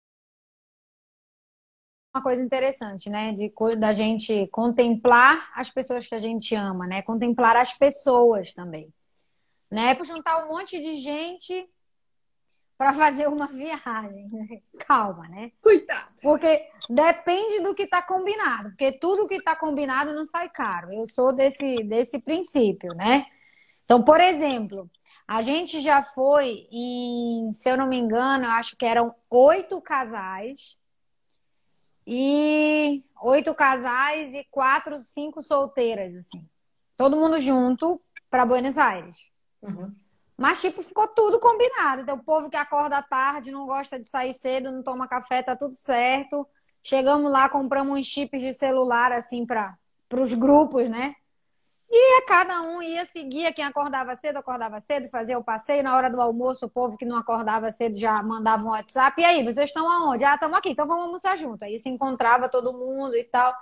[2.15, 3.33] uma coisa interessante, né?
[3.33, 7.03] De da gente contemplar as pessoas que a gente ama, né?
[7.03, 8.93] Contemplar as pessoas também,
[9.71, 9.95] né?
[9.95, 11.69] Por juntar um monte de gente
[12.77, 14.29] para fazer uma viagem.
[14.29, 14.61] Né?
[14.81, 15.53] Calma, né?
[15.63, 16.09] Cuidado.
[16.21, 20.93] Porque depende do que está combinado, porque tudo que está combinado não sai caro.
[20.93, 23.27] Eu sou desse desse princípio, né?
[23.85, 24.89] Então, por exemplo,
[25.27, 29.81] a gente já foi em, se eu não me engano, eu acho que eram oito
[29.81, 30.80] casais
[32.07, 36.47] e oito casais e quatro, cinco solteiras, assim.
[36.97, 39.31] Todo mundo junto para Buenos Aires.
[39.63, 39.95] Uhum.
[40.37, 42.03] Mas, tipo, ficou tudo combinado.
[42.03, 45.55] Então, o povo que acorda tarde, não gosta de sair cedo, não toma café, tá
[45.55, 46.47] tudo certo.
[46.83, 49.77] Chegamos lá, compramos uns chips de celular, assim, para
[50.15, 51.15] os grupos, né?
[51.93, 55.83] E cada um ia seguir, quem acordava cedo, acordava cedo, fazia o passeio.
[55.83, 59.21] Na hora do almoço, o povo que não acordava cedo já mandava um WhatsApp.
[59.21, 60.25] E aí, vocês estão aonde?
[60.25, 61.65] Ah, estamos aqui, então vamos almoçar junto.
[61.65, 63.53] Aí se encontrava todo mundo e tal.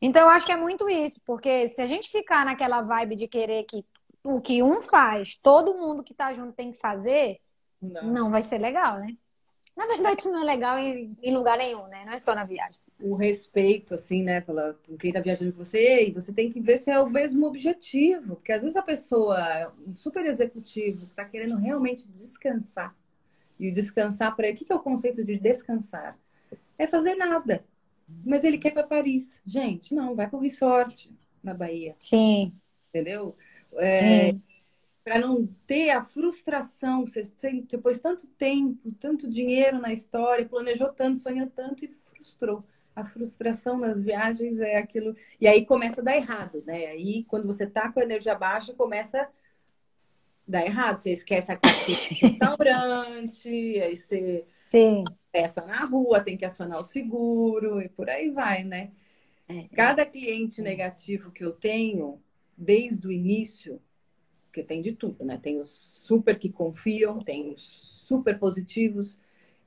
[0.00, 3.26] Então, eu acho que é muito isso, porque se a gente ficar naquela vibe de
[3.26, 3.84] querer que
[4.22, 7.40] o que um faz, todo mundo que tá junto tem que fazer,
[7.82, 8.02] Não.
[8.02, 9.08] não vai ser legal, né?
[9.76, 12.04] Na verdade, isso não é legal em, em, lugar nenhum, né?
[12.06, 12.80] Não é só na viagem.
[12.98, 16.60] O respeito, assim, né, pela, por quem tá viajando com você, e você tem que
[16.60, 18.36] ver se é o mesmo objetivo.
[18.36, 22.96] Porque às vezes a pessoa, um super executivo, que tá querendo realmente descansar.
[23.60, 26.18] E o descansar para ele, o que, é o conceito de descansar?
[26.78, 27.62] É fazer nada.
[28.24, 29.42] Mas ele quer para Paris.
[29.44, 31.12] Gente, não, vai para o resort
[31.42, 31.94] na Bahia.
[31.98, 32.54] Sim.
[32.88, 33.36] Entendeu?
[33.74, 34.34] É,
[35.06, 37.22] para não ter a frustração, você,
[37.70, 42.64] depois tanto tempo, tanto dinheiro na história, planejou tanto, sonhou tanto e frustrou.
[42.92, 45.14] A frustração nas viagens é aquilo.
[45.40, 46.86] E aí começa a dar errado, né?
[46.86, 49.28] Aí quando você tá com a energia baixa, começa a
[50.44, 50.98] dar errado.
[50.98, 53.48] Você esquece a carteira do restaurante,
[53.80, 55.04] aí você Sim.
[55.30, 58.90] peça na rua, tem que acionar o seguro e por aí vai, né?
[59.48, 59.68] É.
[59.72, 62.20] Cada cliente negativo que eu tenho,
[62.58, 63.80] desde o início,
[64.56, 65.38] porque tem de tudo, né?
[65.42, 67.60] Tem os super que confiam, tem os
[68.06, 69.18] super positivos,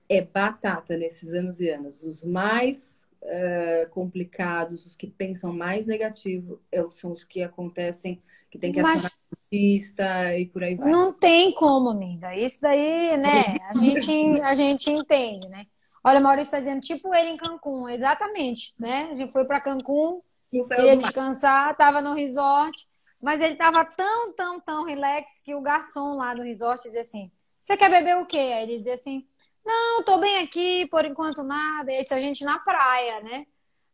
[0.08, 2.02] é batata nesses anos e anos.
[2.02, 8.72] Os mais uh, complicados, os que pensam mais negativo, são os que acontecem, que tem
[8.72, 9.12] que acionar
[9.48, 10.90] pista e por aí vai.
[10.90, 12.36] Não tem como, amiga.
[12.36, 13.58] Isso daí, né?
[13.70, 15.68] A gente, a gente entende, né?
[16.04, 19.10] Olha, Maurício está dizendo, tipo ele em Cancún, exatamente, né?
[19.12, 20.22] A gente foi para Cancún,
[20.52, 22.89] ia descansar, tava no resort,
[23.22, 27.32] mas ele tava tão, tão, tão relax que o garçom lá do resort dizia assim:
[27.60, 28.38] Você quer beber o quê?
[28.38, 29.28] Aí ele dizia assim:
[29.66, 31.92] Não, tô bem aqui, por enquanto nada.
[31.92, 33.46] Isso a gente na praia, né?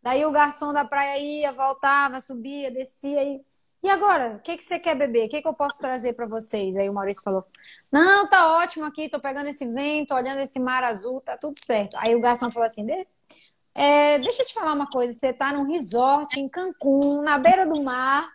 [0.01, 3.41] Daí o garçom da praia ia, voltava, subia, descia e.
[3.83, 5.27] E agora, o que, que você quer beber?
[5.27, 6.75] O que, que eu posso trazer para vocês?
[6.75, 7.43] Aí o Maurício falou:
[7.91, 11.97] Não, tá ótimo aqui, tô pegando esse vento, olhando esse mar azul, tá tudo certo.
[11.97, 12.85] Aí o garçom falou assim:
[13.73, 17.65] é, Deixa eu te falar uma coisa, você tá num resort em Cancún, na beira
[17.65, 18.31] do mar,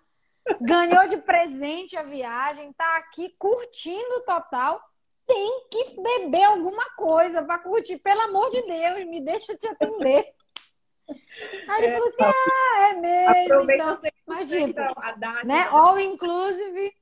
[0.60, 4.80] ganhou de presente a viagem, tá aqui curtindo total.
[5.26, 10.34] Tem que beber alguma coisa para curtir, pelo amor de Deus, me deixa te atender.
[11.68, 13.70] Aí ele é, falou assim: ah, é mesmo.
[13.70, 14.94] Então, imagina, então,
[15.44, 15.68] né?
[15.70, 16.92] All inclusive,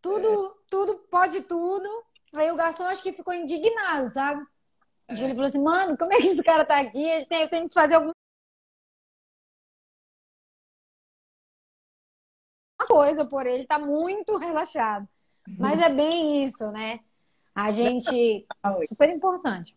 [0.00, 0.50] tudo, é.
[0.70, 1.88] tudo, pode tudo.
[2.34, 4.44] Aí o garçom acho que ficou indignado, sabe?
[5.08, 5.14] É.
[5.14, 7.08] Ele falou assim, mano, como é que esse cara tá aqui?
[7.08, 8.14] Eu tenho, eu tenho que fazer alguma
[12.86, 15.08] coisa por ele, tá muito relaxado.
[15.58, 17.00] Mas é bem isso, né?
[17.54, 18.46] A gente.
[18.88, 19.76] Super importante.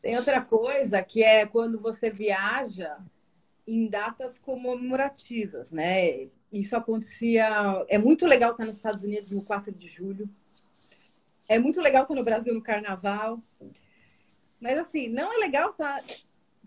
[0.00, 2.96] Tem outra coisa que é quando você viaja
[3.66, 6.28] em datas comemorativas, né?
[6.52, 7.84] Isso acontecia.
[7.88, 10.28] É muito legal estar nos Estados Unidos no 4 de julho.
[11.48, 13.42] É muito legal estar no Brasil no Carnaval.
[14.60, 16.00] Mas, assim, não é legal estar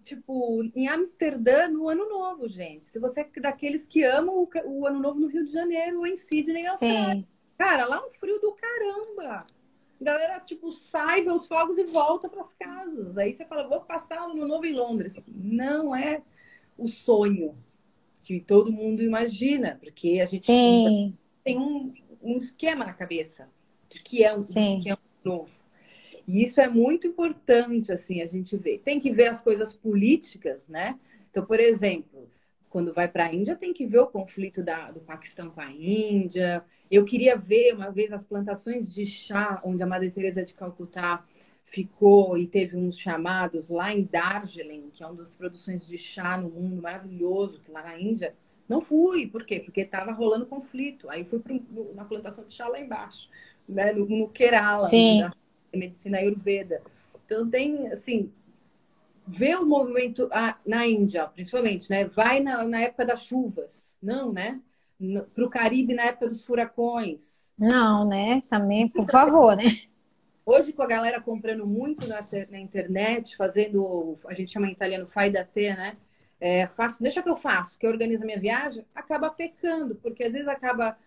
[0.03, 2.85] tipo, em Amsterdã no Ano Novo, gente.
[2.85, 6.15] Se você é daqueles que amam o, Ano Novo no Rio de Janeiro ou em
[6.15, 7.15] Sydney, Austrália.
[7.15, 7.27] Sim.
[7.57, 9.47] Cara, lá é um frio do caramba.
[10.01, 13.17] A galera, tipo, sai, vê os fogos e volta para as casas.
[13.17, 15.23] Aí você fala, vou passar o Ano Novo em Londres.
[15.27, 16.21] Não é
[16.77, 17.55] o sonho
[18.23, 21.17] que todo mundo imagina, porque a gente Sim.
[21.43, 23.49] tem um, um esquema na cabeça
[23.89, 25.63] de que é um, que é um novo.
[26.27, 28.79] E isso é muito importante, assim, a gente ver.
[28.79, 30.97] Tem que ver as coisas políticas, né?
[31.29, 32.29] Então, por exemplo,
[32.69, 35.71] quando vai para a Índia, tem que ver o conflito da, do Paquistão com a
[35.71, 36.63] Índia.
[36.89, 41.25] Eu queria ver uma vez as plantações de chá, onde a Madre Teresa de Calcutá
[41.65, 46.37] ficou e teve uns chamados lá em Darjeeling, que é uma das produções de chá
[46.37, 48.35] no mundo maravilhoso, que lá na Índia.
[48.67, 49.59] Não fui, por quê?
[49.59, 51.09] Porque estava rolando conflito.
[51.09, 51.61] Aí fui pro,
[51.93, 53.29] na plantação de chá lá embaixo,
[53.67, 53.91] né?
[53.91, 54.79] no, no Kerala.
[54.79, 55.21] Sim.
[55.21, 55.31] Né?
[55.77, 56.81] Medicina ayurveda.
[57.25, 58.31] Então tem, assim,
[59.27, 62.05] vê o movimento ah, na Índia, principalmente, né?
[62.05, 64.59] Vai na, na época das chuvas, não, né?
[65.33, 67.49] Para o Caribe na época dos furacões.
[67.57, 68.41] Não, né?
[68.49, 69.65] Também, por favor, né?
[70.45, 75.07] Hoje, com a galera comprando muito na, na internet, fazendo, a gente chama em italiano
[75.07, 75.95] fai da te, né?
[76.39, 80.25] É, faço, deixa que eu faço, que eu organizo a minha viagem, acaba pecando, porque
[80.25, 80.97] às vezes acaba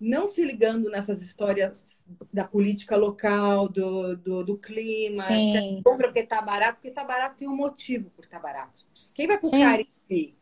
[0.00, 5.18] não se ligando nessas histórias da política local, do, do, do clima.
[5.18, 5.82] Sim.
[5.84, 8.84] Compra porque tá barato, porque tá barato tem um motivo por estar tá barato.
[9.14, 9.50] Quem vai pro.
[9.50, 10.40] Caribe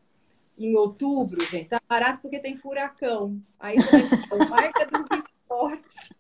[0.59, 3.41] em outubro, gente, tá barato porque tem furacão.
[3.61, 4.03] Aí você
[4.49, 6.19] vai é do esporte.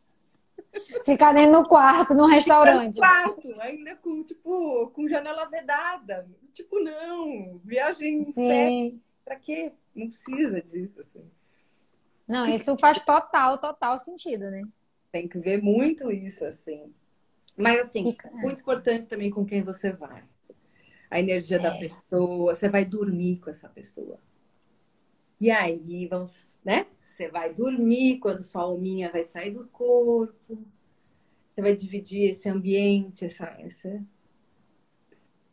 [1.05, 2.95] Ficar dentro do quarto, no restaurante.
[2.95, 6.29] No quarto, ainda com, tipo, com janela vedada.
[6.53, 9.01] Tipo, não, viagem Sim.
[9.25, 9.73] Pra quê?
[9.95, 11.25] Não precisa disso, assim.
[12.29, 14.63] Não, isso faz total, total sentido, né?
[15.11, 16.93] Tem que ver muito isso, assim.
[17.57, 18.33] Mas, assim, Fica, é.
[18.33, 20.23] muito importante também com quem você vai.
[21.11, 21.61] A energia é.
[21.61, 24.21] da pessoa, você vai dormir com essa pessoa.
[25.41, 26.87] E aí, vamos, né?
[27.07, 30.59] Você vai dormir quando sua alminha vai sair do corpo.
[31.51, 34.05] você vai dividir esse ambiente, essa, essa...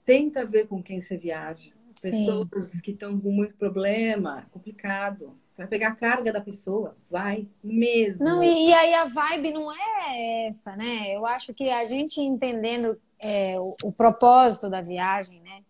[0.03, 1.74] tenta ver com quem você viaja.
[2.01, 2.81] Pessoas Sim.
[2.81, 5.37] que estão com muito problema, complicado.
[5.53, 8.25] Você vai pegar a carga da pessoa, vai mesmo.
[8.25, 11.15] Não, e, e aí a vibe não é essa, né?
[11.15, 15.63] Eu acho que a gente entendendo é, o, o, propósito da viagem, né?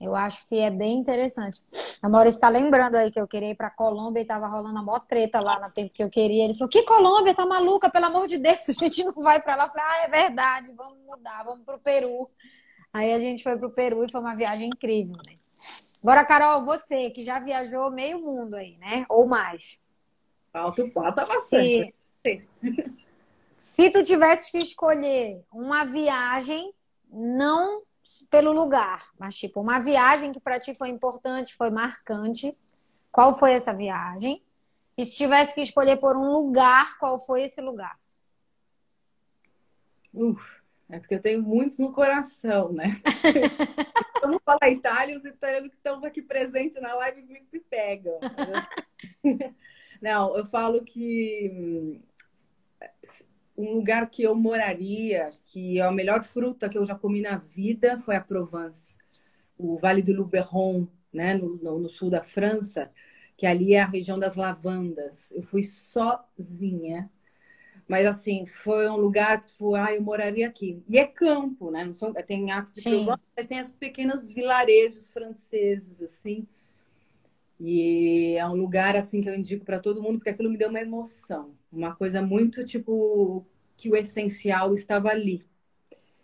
[0.00, 1.60] Eu acho que é bem interessante.
[2.00, 4.82] A Maurício está lembrando aí que eu queria ir para Colômbia e tava rolando a
[4.82, 6.44] maior treta lá no tempo que eu queria.
[6.44, 7.34] Ele falou: Que Colômbia?
[7.34, 7.90] Tá maluca?
[7.90, 9.64] Pelo amor de Deus, a gente não vai para lá.
[9.64, 12.30] Eu falei: Ah, é verdade, vamos mudar, vamos pro Peru.
[12.92, 15.34] Aí a gente foi pro Peru e foi uma viagem incrível, né?
[16.02, 19.04] Bora, Carol, você que já viajou meio mundo aí, né?
[19.08, 19.80] Ou mais.
[20.52, 21.94] Falta, falta bastante.
[22.22, 22.48] Se,
[23.60, 26.72] se tu tivesse que escolher uma viagem,
[27.10, 27.82] não
[28.30, 32.56] pelo lugar, mas tipo, uma viagem que para ti foi importante, foi marcante,
[33.12, 34.42] qual foi essa viagem?
[34.96, 37.98] E se tivesse que escolher por um lugar, qual foi esse lugar?
[40.12, 40.57] Uf,
[40.90, 42.92] é porque eu tenho muitos no coração, né?
[44.22, 48.18] Vamos falar Itália, os italianos que estão aqui presentes na live me, me pegam.
[50.00, 52.00] Não, eu falo que hum,
[53.56, 57.36] um lugar que eu moraria, que é a melhor fruta que eu já comi na
[57.36, 58.96] vida, foi a Provence,
[59.58, 62.90] o Vale do Luberon, né, no, no, no sul da França,
[63.36, 65.32] que ali é a região das lavandas.
[65.32, 67.10] Eu fui sozinha
[67.88, 70.82] mas assim, foi um lugar que, tipo, ah, eu moraria aqui.
[70.86, 71.84] E é campo, né?
[71.84, 76.46] Não são, tem atos de Provence, mas tem as pequenos vilarejos franceses, assim.
[77.58, 80.68] E é um lugar, assim, que eu indico para todo mundo, porque aquilo me deu
[80.68, 81.54] uma emoção.
[81.72, 83.44] Uma coisa muito, tipo,
[83.76, 85.44] que o essencial estava ali.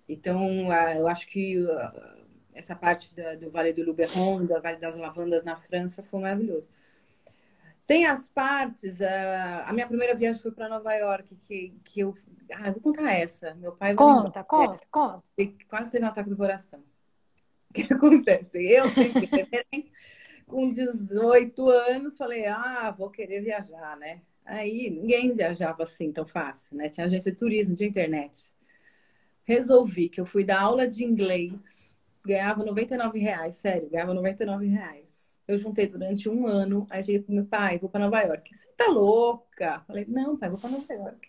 [0.08, 1.56] Então, eu acho que
[2.52, 6.70] essa parte do Vale do Luberon, do Vale das Lavandas na França, foi maravilhoso.
[7.86, 9.00] Tem as partes.
[9.02, 12.16] A, a minha primeira viagem foi para Nova York, que, que eu.
[12.52, 13.54] Ah, eu vou contar essa.
[13.54, 13.94] Meu pai.
[13.94, 15.24] Conta, conta, conta.
[15.68, 16.80] Quase teve um ataque do coração.
[17.70, 18.64] O que acontece?
[18.64, 19.28] Eu sempre,
[20.46, 24.22] com 18 anos, falei: ah, vou querer viajar, né?
[24.44, 26.88] Aí ninguém viajava assim tão fácil, né?
[26.88, 28.52] Tinha agência de turismo, de internet.
[29.44, 35.03] Resolvi que eu fui dar aula de inglês, ganhava 99 reais, sério, ganhava 99 reais
[35.46, 38.56] eu juntei durante um ano, aí cheguei pro meu pai, vou para Nova York.
[38.56, 39.82] Você tá louca?
[39.86, 41.28] Falei, não, pai, vou para Nova York.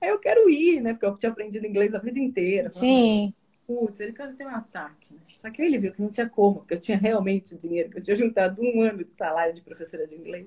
[0.00, 0.92] Aí eu quero ir, né?
[0.92, 2.70] Porque eu tinha aprendido inglês a vida inteira.
[2.70, 3.32] Sim.
[3.66, 5.20] Putz, ele quase tem um ataque, né?
[5.36, 8.02] Só que ele viu que não tinha como, porque eu tinha realmente dinheiro, que eu
[8.02, 10.46] tinha juntado um ano de salário de professora de inglês.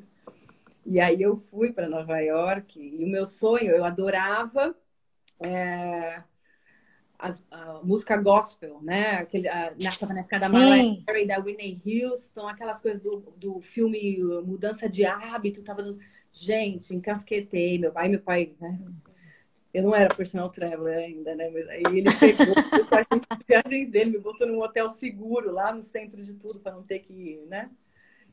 [0.85, 4.75] E aí eu fui para Nova York e o meu sonho, eu adorava
[5.41, 6.23] é,
[7.19, 9.17] a, a, música gospel, né?
[9.17, 14.87] Aquele, a, na, da Mariah Carey, da Whitney Houston, aquelas coisas do, do filme Mudança
[14.87, 15.99] de Hábito, tava no...
[16.31, 18.79] Gente, encasquetei, meu pai, meu pai, né?
[19.73, 21.49] Eu não era personal traveler ainda, né?
[21.49, 22.55] Mas aí ele pegou
[23.29, 26.83] as viagens dele, me botou num hotel seguro lá no centro de tudo para não
[26.83, 27.69] ter que ir, né?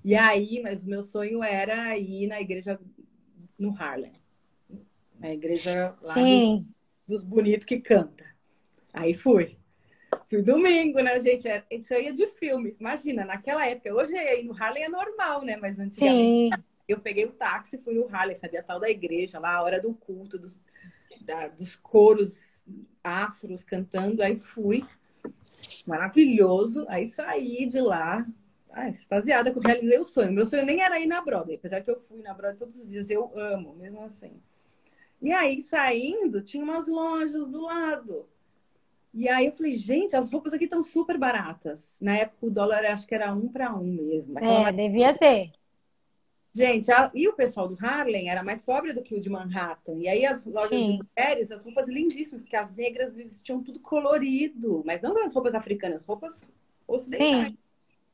[0.04, 2.78] E aí, mas o meu sonho era ir na igreja
[3.58, 4.12] no Harlem.
[5.18, 6.64] Na igreja lá dos,
[7.08, 8.25] dos bonitos que canta.
[8.96, 9.58] Aí fui.
[10.30, 11.46] Fui domingo, né, gente?
[11.46, 12.74] É, isso aí é de filme.
[12.80, 13.94] Imagina, naquela época.
[13.94, 15.56] Hoje aí no Harley é normal, né?
[15.58, 16.50] Mas antigamente Sim.
[16.88, 18.62] eu peguei o táxi, fui no Harley, sabia?
[18.62, 20.58] Tal da igreja lá, a hora do culto, dos,
[21.20, 22.62] da, dos coros
[23.04, 24.22] afros cantando.
[24.22, 24.82] Aí fui.
[25.86, 26.86] Maravilhoso.
[26.88, 28.26] Aí saí de lá.
[28.70, 30.32] Ah, extasiada que eu realizei o sonho.
[30.32, 32.88] Meu sonho nem era ir na Broadway, apesar que eu fui na Broadway todos os
[32.88, 33.10] dias.
[33.10, 34.40] Eu amo, mesmo assim.
[35.20, 38.26] E aí, saindo, tinha umas lojas do lado.
[39.16, 41.96] E aí eu falei, gente, as roupas aqui estão super baratas.
[42.02, 44.38] Na época o dólar acho que era um para um mesmo.
[44.38, 45.52] É, devia ser.
[46.52, 47.10] Gente, a...
[47.14, 49.94] e o pessoal do Harlem era mais pobre do que o de Manhattan.
[49.94, 50.98] E aí as lojas Sim.
[50.98, 54.82] de mulheres, as roupas lindíssimas, porque as negras vestiam tudo colorido.
[54.84, 56.46] Mas não as roupas africanas, roupas
[56.86, 57.52] ocidentais.
[57.52, 57.58] Sim.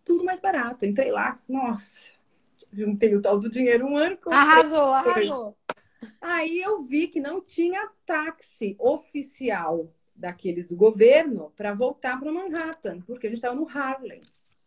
[0.04, 0.86] Tudo mais barato.
[0.86, 2.10] Entrei lá, nossa,
[2.72, 4.16] juntei o tal do dinheiro um ano.
[4.26, 5.56] Arrasou, arrasou.
[6.20, 9.92] Aí eu vi que não tinha táxi oficial
[10.22, 14.20] daqueles do governo para voltar para Manhattan, porque a gente estava no Harlem.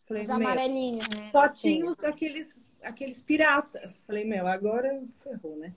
[0.06, 1.30] Falei, Os amarelinhos, né?
[1.32, 4.04] Só tinha aqueles, aqueles piratas.
[4.06, 5.72] Falei, meu, agora ferrou, né?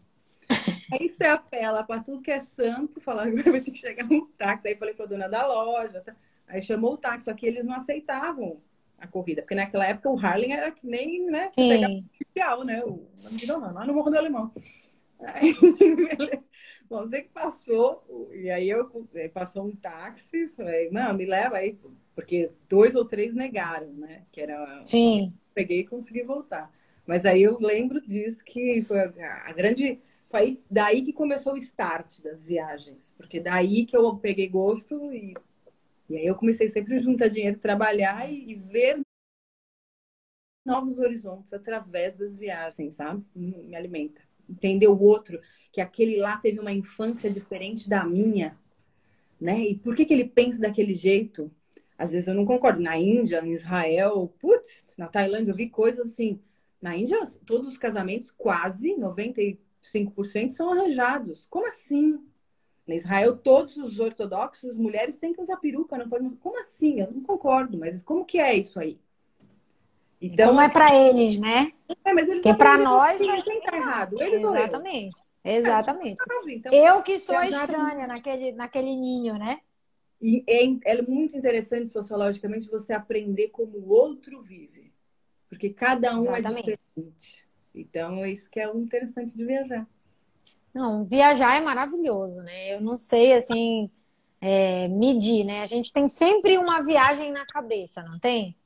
[0.93, 4.27] Aí você apela para tudo que é santo, fala, agora vai ter que chegar um
[4.37, 4.69] táxi.
[4.69, 6.01] Aí falei com a dona da loja.
[6.01, 6.17] Tá?
[6.49, 8.61] Aí chamou o táxi, só que eles não aceitavam
[8.99, 11.51] a corrida, porque naquela época o Harlem era que nem, né?
[11.55, 12.05] Sim.
[12.15, 12.83] Oficial, né?
[12.85, 13.07] O,
[13.47, 14.53] não, não, lá no Morro do Alemão.
[15.21, 16.48] Aí, beleza.
[16.89, 18.91] Bom, sei que passou, e aí eu
[19.33, 21.79] passou um táxi, falei, não, me leva aí,
[22.15, 24.25] porque dois ou três negaram, né?
[24.33, 24.83] Que era.
[24.85, 25.35] Sim.
[25.55, 26.73] Peguei e consegui voltar.
[27.07, 31.57] Mas aí eu lembro disso que foi a, a grande foi daí que começou o
[31.57, 35.35] start das viagens, porque daí que eu peguei gosto e,
[36.09, 39.01] e aí eu comecei sempre a juntar dinheiro, trabalhar e, e ver
[40.67, 43.25] novos horizontes através das viagens, sabe?
[43.35, 44.21] Me alimenta.
[44.49, 45.41] Entender o outro,
[45.73, 48.57] que aquele lá teve uma infância diferente da minha,
[49.41, 49.61] né?
[49.61, 51.51] E por que, que ele pensa daquele jeito?
[51.97, 52.81] Às vezes eu não concordo.
[52.81, 56.41] Na Índia, em Israel, putz, na Tailândia eu vi coisas assim.
[56.81, 61.47] Na Índia, todos os casamentos, quase 95% são arranjados.
[61.51, 62.19] Como assim?
[62.87, 66.31] Na Israel, todos os ortodoxos, as mulheres têm que usar peruca, não podem.
[66.37, 67.01] Como assim?
[67.01, 68.99] Eu não concordo, mas como que é isso aí?
[70.21, 71.73] Então, é para eles, né?
[72.05, 74.21] É, mas eles Porque para nós errado.
[74.21, 75.23] Eles Exatamente.
[75.45, 76.21] Exatamente.
[76.21, 79.61] É, então, eu que sou estranha naquele, naquele ninho, né?
[80.21, 84.93] E é, é muito interessante sociologicamente você aprender como o outro vive.
[85.49, 86.71] Porque cada um é Exatamente.
[86.71, 87.49] é diferente.
[87.75, 89.89] Então, é isso que é o interessante de viajar.
[90.75, 92.75] Não, viajar é maravilhoso, né?
[92.75, 93.89] Eu não sei, assim,
[94.41, 95.63] é, medir, né?
[95.63, 98.58] A gente tem sempre uma viagem na cabeça, não tem?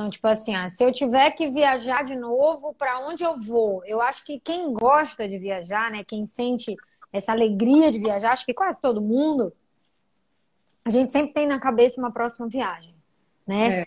[0.00, 3.84] Então, tipo assim, ah, se eu tiver que viajar de novo, para onde eu vou?
[3.84, 6.74] Eu acho que quem gosta de viajar, né, quem sente
[7.12, 9.52] essa alegria de viajar, acho que quase todo mundo,
[10.86, 12.94] a gente sempre tem na cabeça uma próxima viagem,
[13.46, 13.80] né?
[13.80, 13.86] É.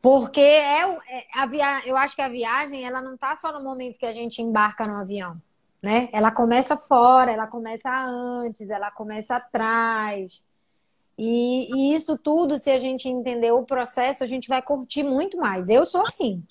[0.00, 1.82] Porque é, é a via...
[1.84, 4.86] eu acho que a viagem, ela não tá só no momento que a gente embarca
[4.86, 5.36] no avião,
[5.82, 6.08] né?
[6.12, 10.44] Ela começa fora, ela começa antes, ela começa atrás.
[11.18, 15.38] E, e, isso tudo, se a gente entender o processo, a gente vai curtir muito
[15.38, 15.68] mais.
[15.68, 16.42] Eu sou assim.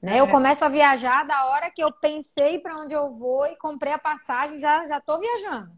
[0.00, 0.18] Né?
[0.20, 0.30] Eu é.
[0.30, 3.98] começo a viajar da hora que eu pensei para onde eu vou e comprei a
[3.98, 5.72] passagem, já já estou viajando.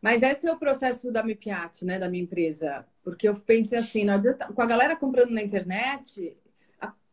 [0.00, 4.06] Mas esse é o processo da Mipiat, né, da minha empresa, porque eu pensei assim,
[4.54, 6.36] com a galera comprando na internet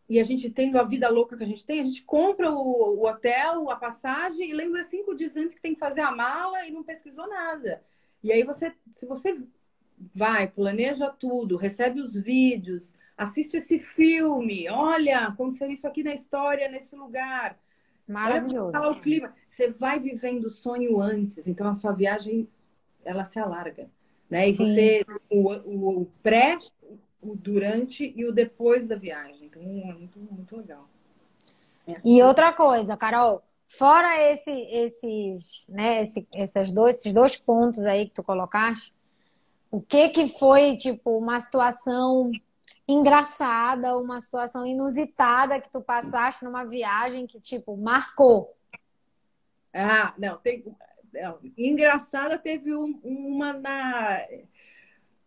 [0.08, 3.00] e a gente tendo a vida louca que a gente tem, a gente compra o,
[3.00, 6.66] o hotel, a passagem e lembra cinco dias antes que tem que fazer a mala
[6.66, 7.84] e não pesquisou nada.
[8.24, 9.40] E aí você, se você
[10.16, 16.70] vai, planeja tudo, recebe os vídeos, assiste esse filme, olha, aconteceu isso aqui na história,
[16.70, 17.58] nesse lugar.
[18.08, 18.78] Maravilhoso.
[18.78, 19.34] Olha o clima.
[19.48, 22.48] Você vai vivendo o sonho antes, então a sua viagem
[23.04, 23.90] ela se alarga,
[24.30, 24.48] né?
[24.48, 24.66] E Sim.
[24.66, 26.58] você o, o, o, pré,
[27.22, 29.46] o durante e o depois da viagem.
[29.46, 30.90] Então é muito, muito legal.
[31.88, 32.18] É assim.
[32.18, 38.06] E outra coisa, Carol, fora esse, esses, né, esse, esses, dois, esses dois pontos aí
[38.06, 38.94] que tu colocaste,
[39.76, 42.32] o que que foi, tipo, uma situação
[42.88, 48.56] engraçada, uma situação inusitada que tu passaste numa viagem que, tipo, marcou?
[49.74, 50.64] Ah, não, tem.
[51.12, 54.26] Não, engraçada teve um, uma na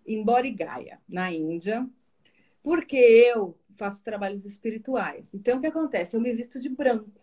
[0.07, 0.47] em Bodh
[1.07, 1.87] na Índia,
[2.63, 5.35] porque eu faço trabalhos espirituais.
[5.35, 6.17] Então, o que acontece?
[6.17, 7.21] Eu me visto de branco.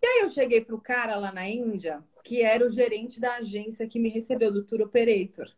[0.00, 3.88] E aí eu cheguei pro cara lá na Índia, que era o gerente da agência
[3.88, 5.50] que me recebeu, do Tour Operator.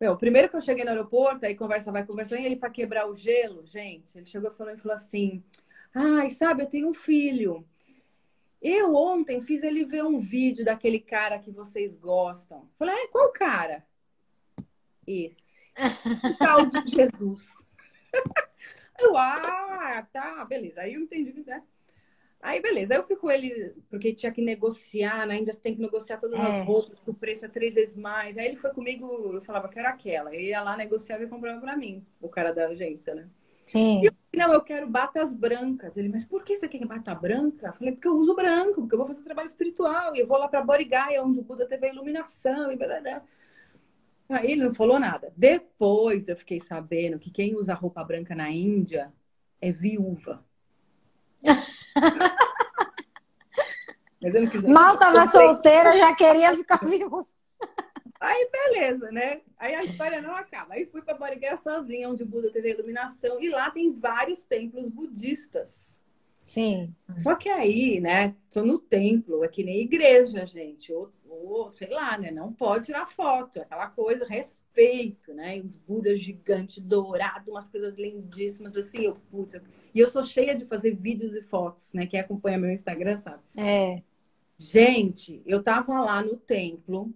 [0.00, 3.08] Meu, primeiro que eu cheguei no aeroporto, aí conversa vai conversando, e ele para quebrar
[3.08, 5.42] o gelo, gente, ele chegou falando e falou assim:
[5.94, 7.66] Ai, sabe, eu tenho um filho.
[8.60, 12.68] Eu ontem fiz ele ver um vídeo daquele cara que vocês gostam.
[12.78, 13.86] Falei, é, qual cara?
[15.06, 15.64] Esse.
[16.24, 17.54] O tal de Jesus.
[18.98, 20.80] eu, ah, tá, beleza.
[20.80, 21.62] Aí eu entendi, né?
[22.40, 22.94] Aí, beleza.
[22.94, 26.18] Aí eu fui com ele, porque tinha que negociar, na Índia você tem que negociar
[26.18, 26.42] todas é.
[26.42, 28.38] as roupas, o preço é três vezes mais.
[28.38, 30.34] Aí ele foi comigo, eu falava que era aquela.
[30.34, 33.28] Eu ia lá, negociava e comprava pra mim, o cara da agência, né?
[33.64, 34.00] Sim.
[34.00, 35.96] E eu falei, não, eu quero batas brancas.
[35.96, 37.66] Ele, mas por que você quer bata branca?
[37.66, 40.14] Eu falei, porque eu uso branco, porque eu vou fazer trabalho espiritual.
[40.14, 43.22] E eu vou lá pra Borigaya, onde o Buda teve a iluminação e blá, blá.
[44.28, 45.32] Aí ele não falou nada.
[45.36, 49.12] Depois eu fiquei sabendo que quem usa roupa branca na Índia
[49.60, 50.44] é viúva.
[54.68, 57.24] Mal tava solteira, já queria ficar viúva.
[58.18, 59.40] Aí, beleza, né?
[59.58, 60.74] Aí a história não acaba.
[60.74, 63.40] Aí fui para Barigué sozinha, onde o Buda teve a iluminação.
[63.40, 66.00] E lá tem vários templos budistas.
[66.44, 66.94] Sim.
[67.14, 68.34] Só que aí, né?
[68.50, 70.92] Tô no templo, é que nem igreja, gente.
[70.92, 72.30] Ou, ou sei lá, né?
[72.30, 73.60] Não pode tirar foto.
[73.60, 74.65] Aquela coisa, respeito,
[75.34, 75.58] né?
[75.58, 79.04] E os Budas gigantes, dourados, umas coisas lindíssimas, assim.
[79.04, 79.62] Eu, putz, eu...
[79.94, 82.06] E eu sou cheia de fazer vídeos e fotos, né?
[82.06, 83.42] Quem acompanha meu Instagram sabe.
[83.56, 84.02] É.
[84.58, 87.12] Gente, eu tava lá no templo,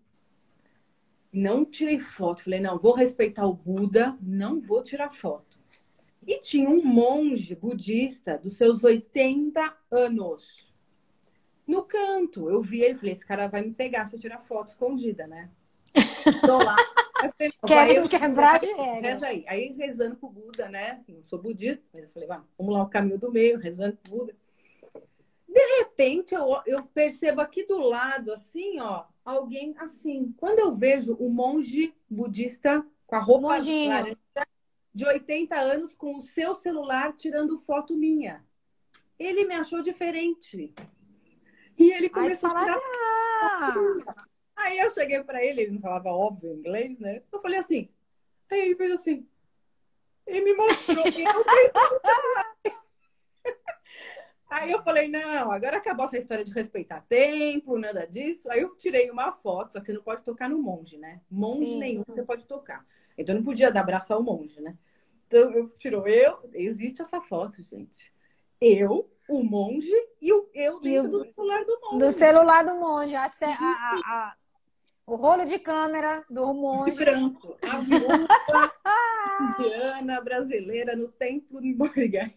[1.32, 2.44] não tirei foto.
[2.44, 5.58] Falei, não, vou respeitar o Buda, não vou tirar foto.
[6.26, 10.72] E tinha um monge budista dos seus 80 anos
[11.66, 12.48] no canto.
[12.48, 15.50] Eu vi ele, falei, esse cara vai me pegar se eu tirar foto escondida, né?
[16.44, 16.76] Tô lá.
[17.66, 18.60] Quero quebrar
[19.00, 19.44] Reza aí.
[19.46, 21.02] Aí rezando pro Buda, né?
[21.08, 24.36] Eu sou budista, mas eu falei, vamos lá o caminho do meio, rezando pro Buda.
[25.48, 30.32] De repente, eu, eu percebo aqui do lado, assim, ó, alguém assim.
[30.36, 34.16] Quando eu vejo o monge budista com a roupa laranja,
[34.94, 38.44] de 80 anos, com o seu celular tirando foto minha.
[39.18, 40.72] Ele me achou diferente.
[41.76, 44.29] E ele começou a tirar!
[44.60, 47.22] Aí eu cheguei para ele, ele não falava óbvio inglês, né?
[47.32, 47.88] Eu falei assim.
[48.50, 49.26] Aí ele fez assim.
[50.26, 51.44] E me mostrou que eu
[54.50, 58.50] Aí eu falei, não, agora acabou essa história de respeitar tempo, nada disso.
[58.50, 61.20] Aí eu tirei uma foto, só que você não pode tocar no monge, né?
[61.30, 61.78] Monge Sim.
[61.78, 62.84] nenhum você pode tocar.
[63.16, 64.76] Então não podia dar abraço ao monge, né?
[65.28, 68.12] Então eu tirou eu, existe essa foto, gente.
[68.60, 71.98] Eu, o monge e o eu dentro o, do celular do monge.
[71.98, 74.36] Do celular do monge, a, a, a,
[75.06, 76.92] o rolo de câmera do monge.
[76.92, 77.56] De branco.
[77.62, 78.28] A viúva
[79.58, 82.34] indiana brasileira no templo de Borgai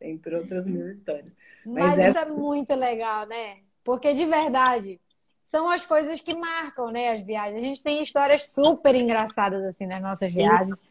[0.00, 1.36] entre outras mil histórias.
[1.64, 3.58] Mas, Mas isso é muito legal, né?
[3.82, 5.00] Porque de verdade
[5.42, 7.62] são as coisas que marcam, né, as viagens.
[7.62, 10.82] A gente tem histórias super engraçadas assim nas nossas viagens.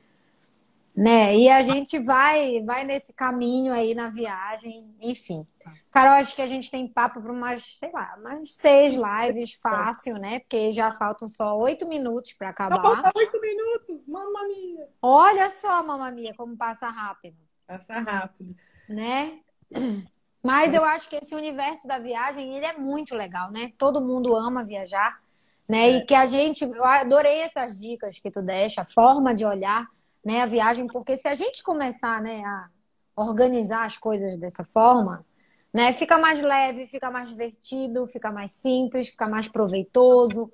[0.96, 1.36] Né?
[1.36, 5.46] E a gente vai vai nesse caminho aí na viagem, enfim.
[5.90, 10.20] Carol, acho que a gente tem papo para umas, sei lá, umas seis lives fácil,
[10.20, 10.40] né?
[10.40, 13.12] Porque já faltam só oito minutos para acabar.
[13.16, 14.88] Oito minutos, mamamia.
[15.02, 17.38] Olha só, mamamia, como passa rápido.
[17.66, 18.56] Passa rápido
[18.88, 19.40] né?
[20.42, 23.72] Mas eu acho que esse universo da viagem, ele é muito legal, né?
[23.78, 25.22] Todo mundo ama viajar,
[25.68, 25.90] né?
[25.90, 25.92] É.
[25.98, 29.88] E que a gente, eu adorei essas dicas que tu deixa, a forma de olhar,
[30.24, 32.70] né, a viagem, porque se a gente começar, né, a
[33.16, 35.26] organizar as coisas dessa forma,
[35.74, 40.52] né, fica mais leve, fica mais divertido, fica mais simples, fica mais proveitoso.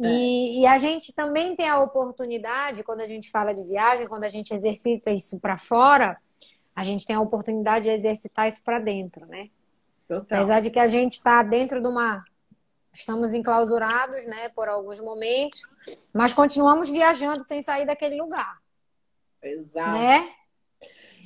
[0.00, 0.06] É.
[0.06, 4.24] E, e, a gente também tem a oportunidade, quando a gente fala de viagem, quando
[4.24, 6.16] a gente exercita isso para fora,
[6.74, 9.50] a gente tem a oportunidade de exercitar isso para dentro, né?
[10.08, 10.38] Total.
[10.38, 12.24] Apesar de que a gente está dentro de uma.
[12.92, 15.62] Estamos enclausurados, né, por alguns momentos,
[16.12, 18.58] mas continuamos viajando sem sair daquele lugar.
[19.42, 19.98] Exato.
[19.98, 20.32] Né?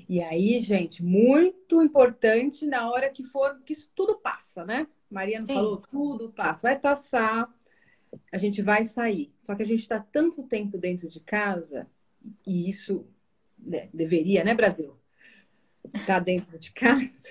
[0.08, 4.86] E aí, gente, muito importante na hora que for, que isso tudo passa, né?
[5.10, 5.54] Mariana Sim.
[5.54, 6.62] falou, tudo passa.
[6.62, 7.52] Vai passar,
[8.30, 9.32] a gente vai sair.
[9.38, 11.88] Só que a gente está tanto tempo dentro de casa,
[12.46, 13.06] e isso
[13.58, 14.98] né, deveria, né, Brasil?
[15.92, 17.28] ficar dentro de casa.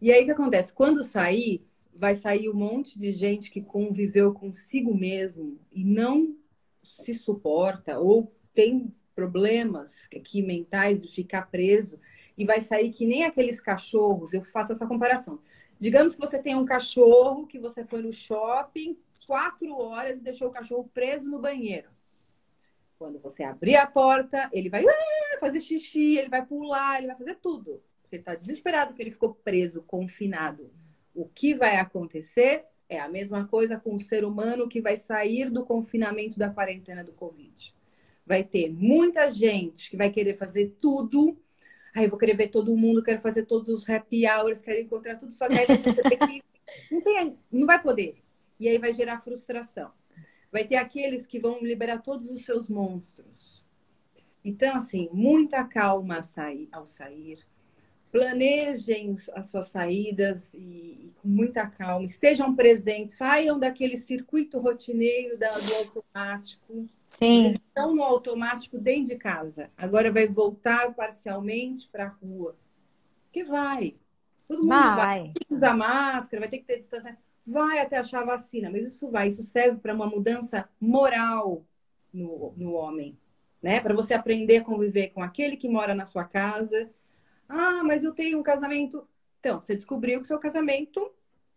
[0.00, 0.72] E aí o que acontece?
[0.72, 6.36] Quando sair, vai sair um monte de gente que conviveu consigo mesmo e não
[6.82, 11.98] se suporta ou tem problemas aqui mentais de ficar preso
[12.36, 14.32] e vai sair que nem aqueles cachorros.
[14.32, 15.40] Eu faço essa comparação.
[15.80, 18.96] Digamos que você tem um cachorro que você foi no shopping
[19.26, 21.88] quatro horas e deixou o cachorro preso no banheiro.
[22.96, 27.16] Quando você abrir a porta, ele vai ah, fazer xixi, ele vai pular, ele vai
[27.16, 27.82] fazer tudo.
[28.12, 30.70] Ele está desesperado porque ele ficou preso, confinado.
[31.12, 35.50] O que vai acontecer é a mesma coisa com o ser humano que vai sair
[35.50, 37.76] do confinamento da quarentena do Covid.
[38.28, 41.34] Vai ter muita gente que vai querer fazer tudo.
[41.96, 45.16] Aí eu vou querer ver todo mundo, quero fazer todos os happy hours, quero encontrar
[45.16, 46.44] tudo, só que aí que...
[46.92, 48.22] não, tem, não vai poder.
[48.60, 49.90] E aí vai gerar frustração.
[50.52, 53.66] Vai ter aqueles que vão liberar todos os seus monstros.
[54.44, 56.20] Então, assim, muita calma
[56.70, 57.38] ao sair.
[58.10, 62.04] Planejem as suas saídas e, com muita calma.
[62.04, 63.16] Estejam presentes.
[63.16, 66.82] Saiam daquele circuito rotineiro da, do automático.
[67.10, 67.50] Sim.
[67.52, 69.70] estão no automático dentro de casa.
[69.76, 72.56] Agora vai voltar parcialmente para a rua.
[73.30, 73.94] Que vai.
[74.46, 74.96] Todo mundo vai.
[74.96, 75.22] vai.
[75.34, 78.84] Tem que usar máscara, vai ter que ter distanciamento vai até achar a vacina, mas
[78.84, 81.64] isso vai, isso serve para uma mudança moral
[82.12, 83.18] no, no homem,
[83.62, 83.80] né?
[83.80, 86.90] Para você aprender a conviver com aquele que mora na sua casa.
[87.48, 89.06] Ah, mas eu tenho um casamento.
[89.40, 91.10] Então, você descobriu que seu casamento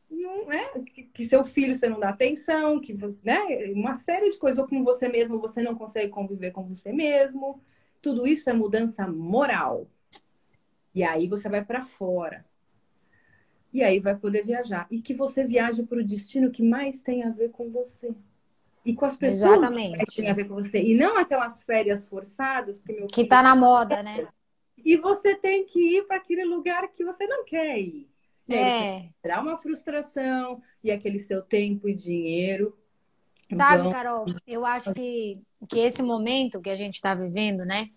[0.09, 0.71] não é
[1.13, 4.83] que, seu filho você não dá atenção, que né, uma série de coisas ou com
[4.83, 7.61] você mesmo você não consegue conviver com você mesmo.
[8.01, 9.87] Tudo isso é mudança moral.
[10.93, 12.45] E aí você vai para fora
[13.73, 14.85] e aí vai poder viajar.
[14.91, 18.13] E que você viaje para o destino que mais tem a ver com você.
[18.83, 20.05] E com as pessoas Exatamente.
[20.05, 20.81] que tem a ver com você.
[20.81, 22.77] E não aquelas férias forçadas.
[22.77, 24.27] Porque meu que tá na moda, né?
[24.77, 28.09] E você tem que ir para aquele lugar que você não quer ir.
[28.47, 29.09] E é.
[29.21, 32.77] Terá uma frustração e aquele seu tempo e dinheiro.
[33.55, 33.91] Sabe, então...
[33.91, 37.89] Carol, eu acho que, que esse momento que a gente está vivendo, né?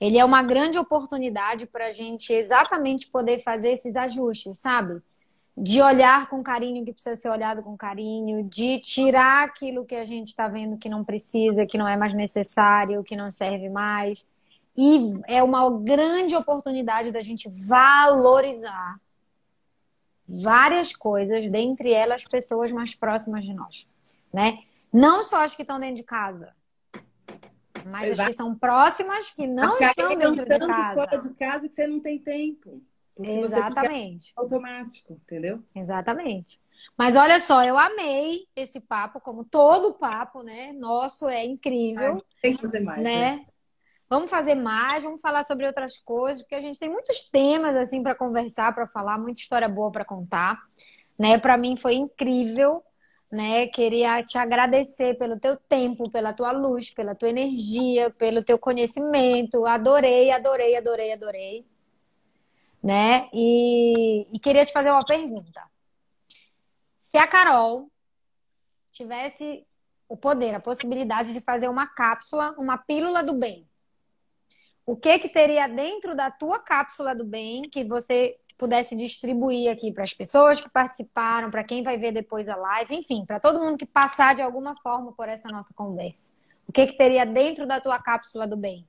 [0.00, 5.00] ele é uma grande oportunidade para a gente exatamente poder fazer esses ajustes, sabe?
[5.56, 10.04] De olhar com carinho que precisa ser olhado com carinho, de tirar aquilo que a
[10.04, 14.26] gente está vendo que não precisa, que não é mais necessário, que não serve mais.
[14.76, 19.00] E é uma grande oportunidade da gente valorizar
[20.28, 23.88] várias coisas, dentre elas pessoas mais próximas de nós,
[24.32, 24.58] né?
[24.92, 26.52] Não só as que estão dentro de casa,
[27.86, 28.22] mas Exato.
[28.22, 30.94] as que são próximas que não estão dentro de casa.
[30.94, 32.82] fora de casa que você não tem tempo.
[33.18, 34.32] Exatamente.
[34.36, 35.62] automático, entendeu?
[35.74, 36.60] Exatamente.
[36.98, 40.72] Mas olha só, eu amei esse papo, como todo papo, né?
[40.72, 42.22] Nosso é incrível.
[42.42, 43.36] tem que fazer mais, né?
[43.36, 43.46] né?
[44.08, 48.02] Vamos fazer mais, vamos falar sobre outras coisas, porque a gente tem muitos temas assim
[48.02, 50.62] para conversar, para falar, muita história boa para contar,
[51.18, 51.38] né?
[51.38, 52.84] Para mim foi incrível,
[53.32, 53.66] né?
[53.66, 59.66] Queria te agradecer pelo teu tempo, pela tua luz, pela tua energia, pelo teu conhecimento.
[59.66, 61.66] Adorei, adorei, adorei, adorei,
[62.80, 63.28] né?
[63.32, 65.62] E, e queria te fazer uma pergunta.
[67.02, 67.90] Se a Carol
[68.92, 69.66] tivesse
[70.08, 73.68] o poder, a possibilidade de fazer uma cápsula, uma pílula do bem,
[74.86, 79.92] o que que teria dentro da tua cápsula do bem que você pudesse distribuir aqui
[79.92, 83.60] para as pessoas que participaram, para quem vai ver depois a live, enfim, para todo
[83.60, 86.32] mundo que passar de alguma forma por essa nossa conversa.
[86.66, 88.86] O que que teria dentro da tua cápsula do bem?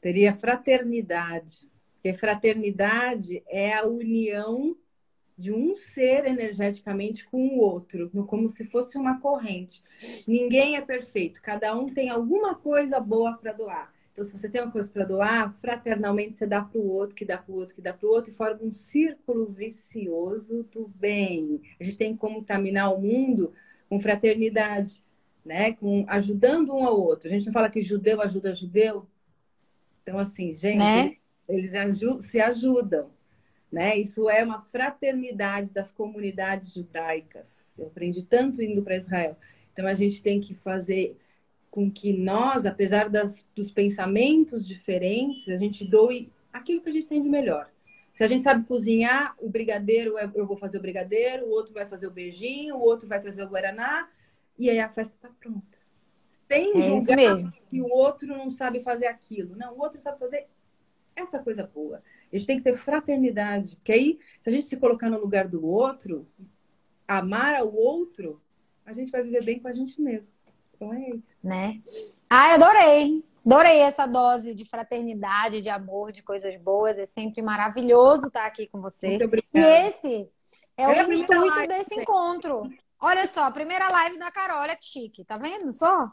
[0.00, 1.68] Teria fraternidade.
[1.94, 4.76] Porque fraternidade é a união
[5.36, 9.82] de um ser energeticamente com o outro, como se fosse uma corrente.
[10.26, 13.92] Ninguém é perfeito, cada um tem alguma coisa boa para doar.
[14.20, 17.24] Então, se você tem uma coisa para doar, fraternalmente você dá para o outro, que
[17.24, 20.86] dá para o outro, que dá para o outro, e forma um círculo vicioso do
[20.88, 21.62] bem.
[21.80, 23.54] A gente tem que contaminar o mundo
[23.88, 25.02] com fraternidade,
[25.42, 25.72] né?
[25.72, 27.30] Com ajudando um ao outro.
[27.30, 29.06] A gente não fala que judeu ajuda judeu.
[30.02, 31.16] Então, assim, gente, né?
[31.48, 31.72] eles
[32.20, 33.10] se ajudam.
[33.72, 33.96] Né?
[33.96, 37.78] Isso é uma fraternidade das comunidades judaicas.
[37.78, 39.34] Eu aprendi tanto indo para Israel.
[39.72, 41.16] Então a gente tem que fazer
[41.70, 47.06] com que nós, apesar das, dos pensamentos diferentes, a gente doe aquilo que a gente
[47.06, 47.70] tem de melhor.
[48.12, 51.86] Se a gente sabe cozinhar, o brigadeiro, eu vou fazer o brigadeiro, o outro vai
[51.86, 54.08] fazer o beijinho, o outro vai trazer o guaraná,
[54.58, 55.78] e aí a festa está pronta.
[56.48, 59.56] Sem é julgar que o outro não sabe fazer aquilo.
[59.56, 60.48] Não, o outro sabe fazer
[61.14, 62.02] essa coisa boa.
[62.32, 65.46] A gente tem que ter fraternidade, porque aí, se a gente se colocar no lugar
[65.46, 66.26] do outro,
[67.06, 68.42] amar ao outro,
[68.84, 70.32] a gente vai viver bem com a gente mesmo.
[70.80, 71.36] Então é isso.
[71.44, 71.82] Né?
[72.28, 73.22] Ah, adorei.
[73.44, 76.96] Adorei essa dose de fraternidade, de amor, de coisas boas.
[76.96, 79.08] É sempre maravilhoso estar aqui com você.
[79.08, 79.50] Muito obrigada.
[79.54, 80.30] E esse
[80.76, 82.00] é, é o intuito live, desse sim.
[82.00, 82.62] encontro.
[82.98, 85.24] Olha só, a primeira live da Carol, olha que chique.
[85.24, 86.08] Tá vendo só?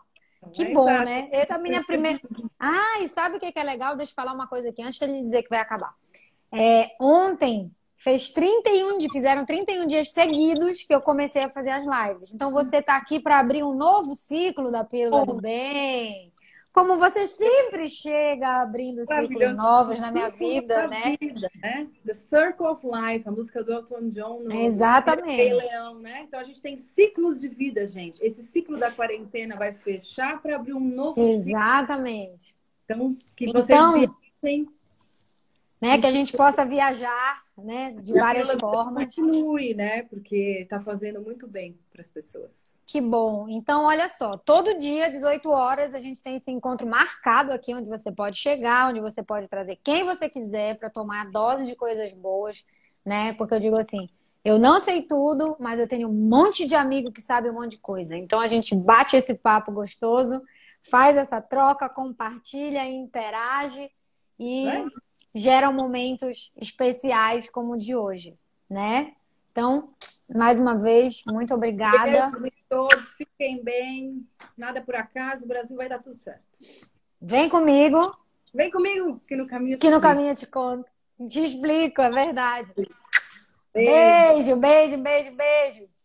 [0.53, 1.29] Que é bom, né?
[1.31, 2.19] Eu também minha primeira.
[2.59, 3.95] Ah, e sabe o que é legal?
[3.95, 5.93] Deixa eu falar uma coisa aqui antes de ele dizer que vai acabar.
[6.51, 12.33] É, ontem fez 31, fizeram 31 dias seguidos que eu comecei a fazer as lives.
[12.33, 16.31] Então você está aqui para abrir um novo ciclo da Pílula do Bem.
[16.71, 21.17] Como você sempre chega abrindo ciclos novos na minha vida, né?
[21.19, 21.87] Vida, né?
[22.05, 25.53] The Circle of Life, a música do Elton John no Exatamente.
[25.53, 26.25] Leão, né?
[26.27, 28.23] Então a gente tem ciclos de vida, gente.
[28.23, 32.45] Esse ciclo da quarentena vai fechar para abrir um novo Exatamente.
[32.45, 32.57] ciclo.
[32.85, 34.73] Então, que vocês então,
[35.81, 35.97] né?
[35.99, 37.91] Que a gente possa viajar, né?
[37.91, 39.05] De várias formas.
[39.05, 40.03] Continue, né?
[40.03, 42.77] Porque está fazendo muito bem para as pessoas.
[42.85, 43.49] Que bom.
[43.49, 47.89] Então, olha só, todo dia, 18 horas, a gente tem esse encontro marcado aqui, onde
[47.89, 52.13] você pode chegar, onde você pode trazer quem você quiser para tomar dose de coisas
[52.13, 52.65] boas,
[53.05, 53.33] né?
[53.33, 54.07] Porque eu digo assim,
[54.43, 57.71] eu não sei tudo, mas eu tenho um monte de amigo que sabe um monte
[57.71, 58.15] de coisa.
[58.15, 60.41] Então a gente bate esse papo gostoso,
[60.89, 63.91] faz essa troca, compartilha, interage
[64.39, 64.85] e é
[65.37, 68.37] geram momentos especiais como o de hoje,
[68.69, 69.13] né?
[69.51, 69.93] Então,
[70.29, 72.31] mais uma vez, muito obrigada.
[72.37, 74.27] Beijo todos, fiquem bem.
[74.57, 76.43] Nada por acaso, o Brasil vai dar tudo certo.
[77.21, 78.15] Vem comigo.
[78.53, 79.77] Vem comigo, que no caminho.
[79.77, 80.89] Que no caminho eu te conto.
[81.29, 82.71] Te explico, é verdade.
[83.73, 85.35] Beijo, beijo, beijo, beijo.
[85.35, 85.96] beijo.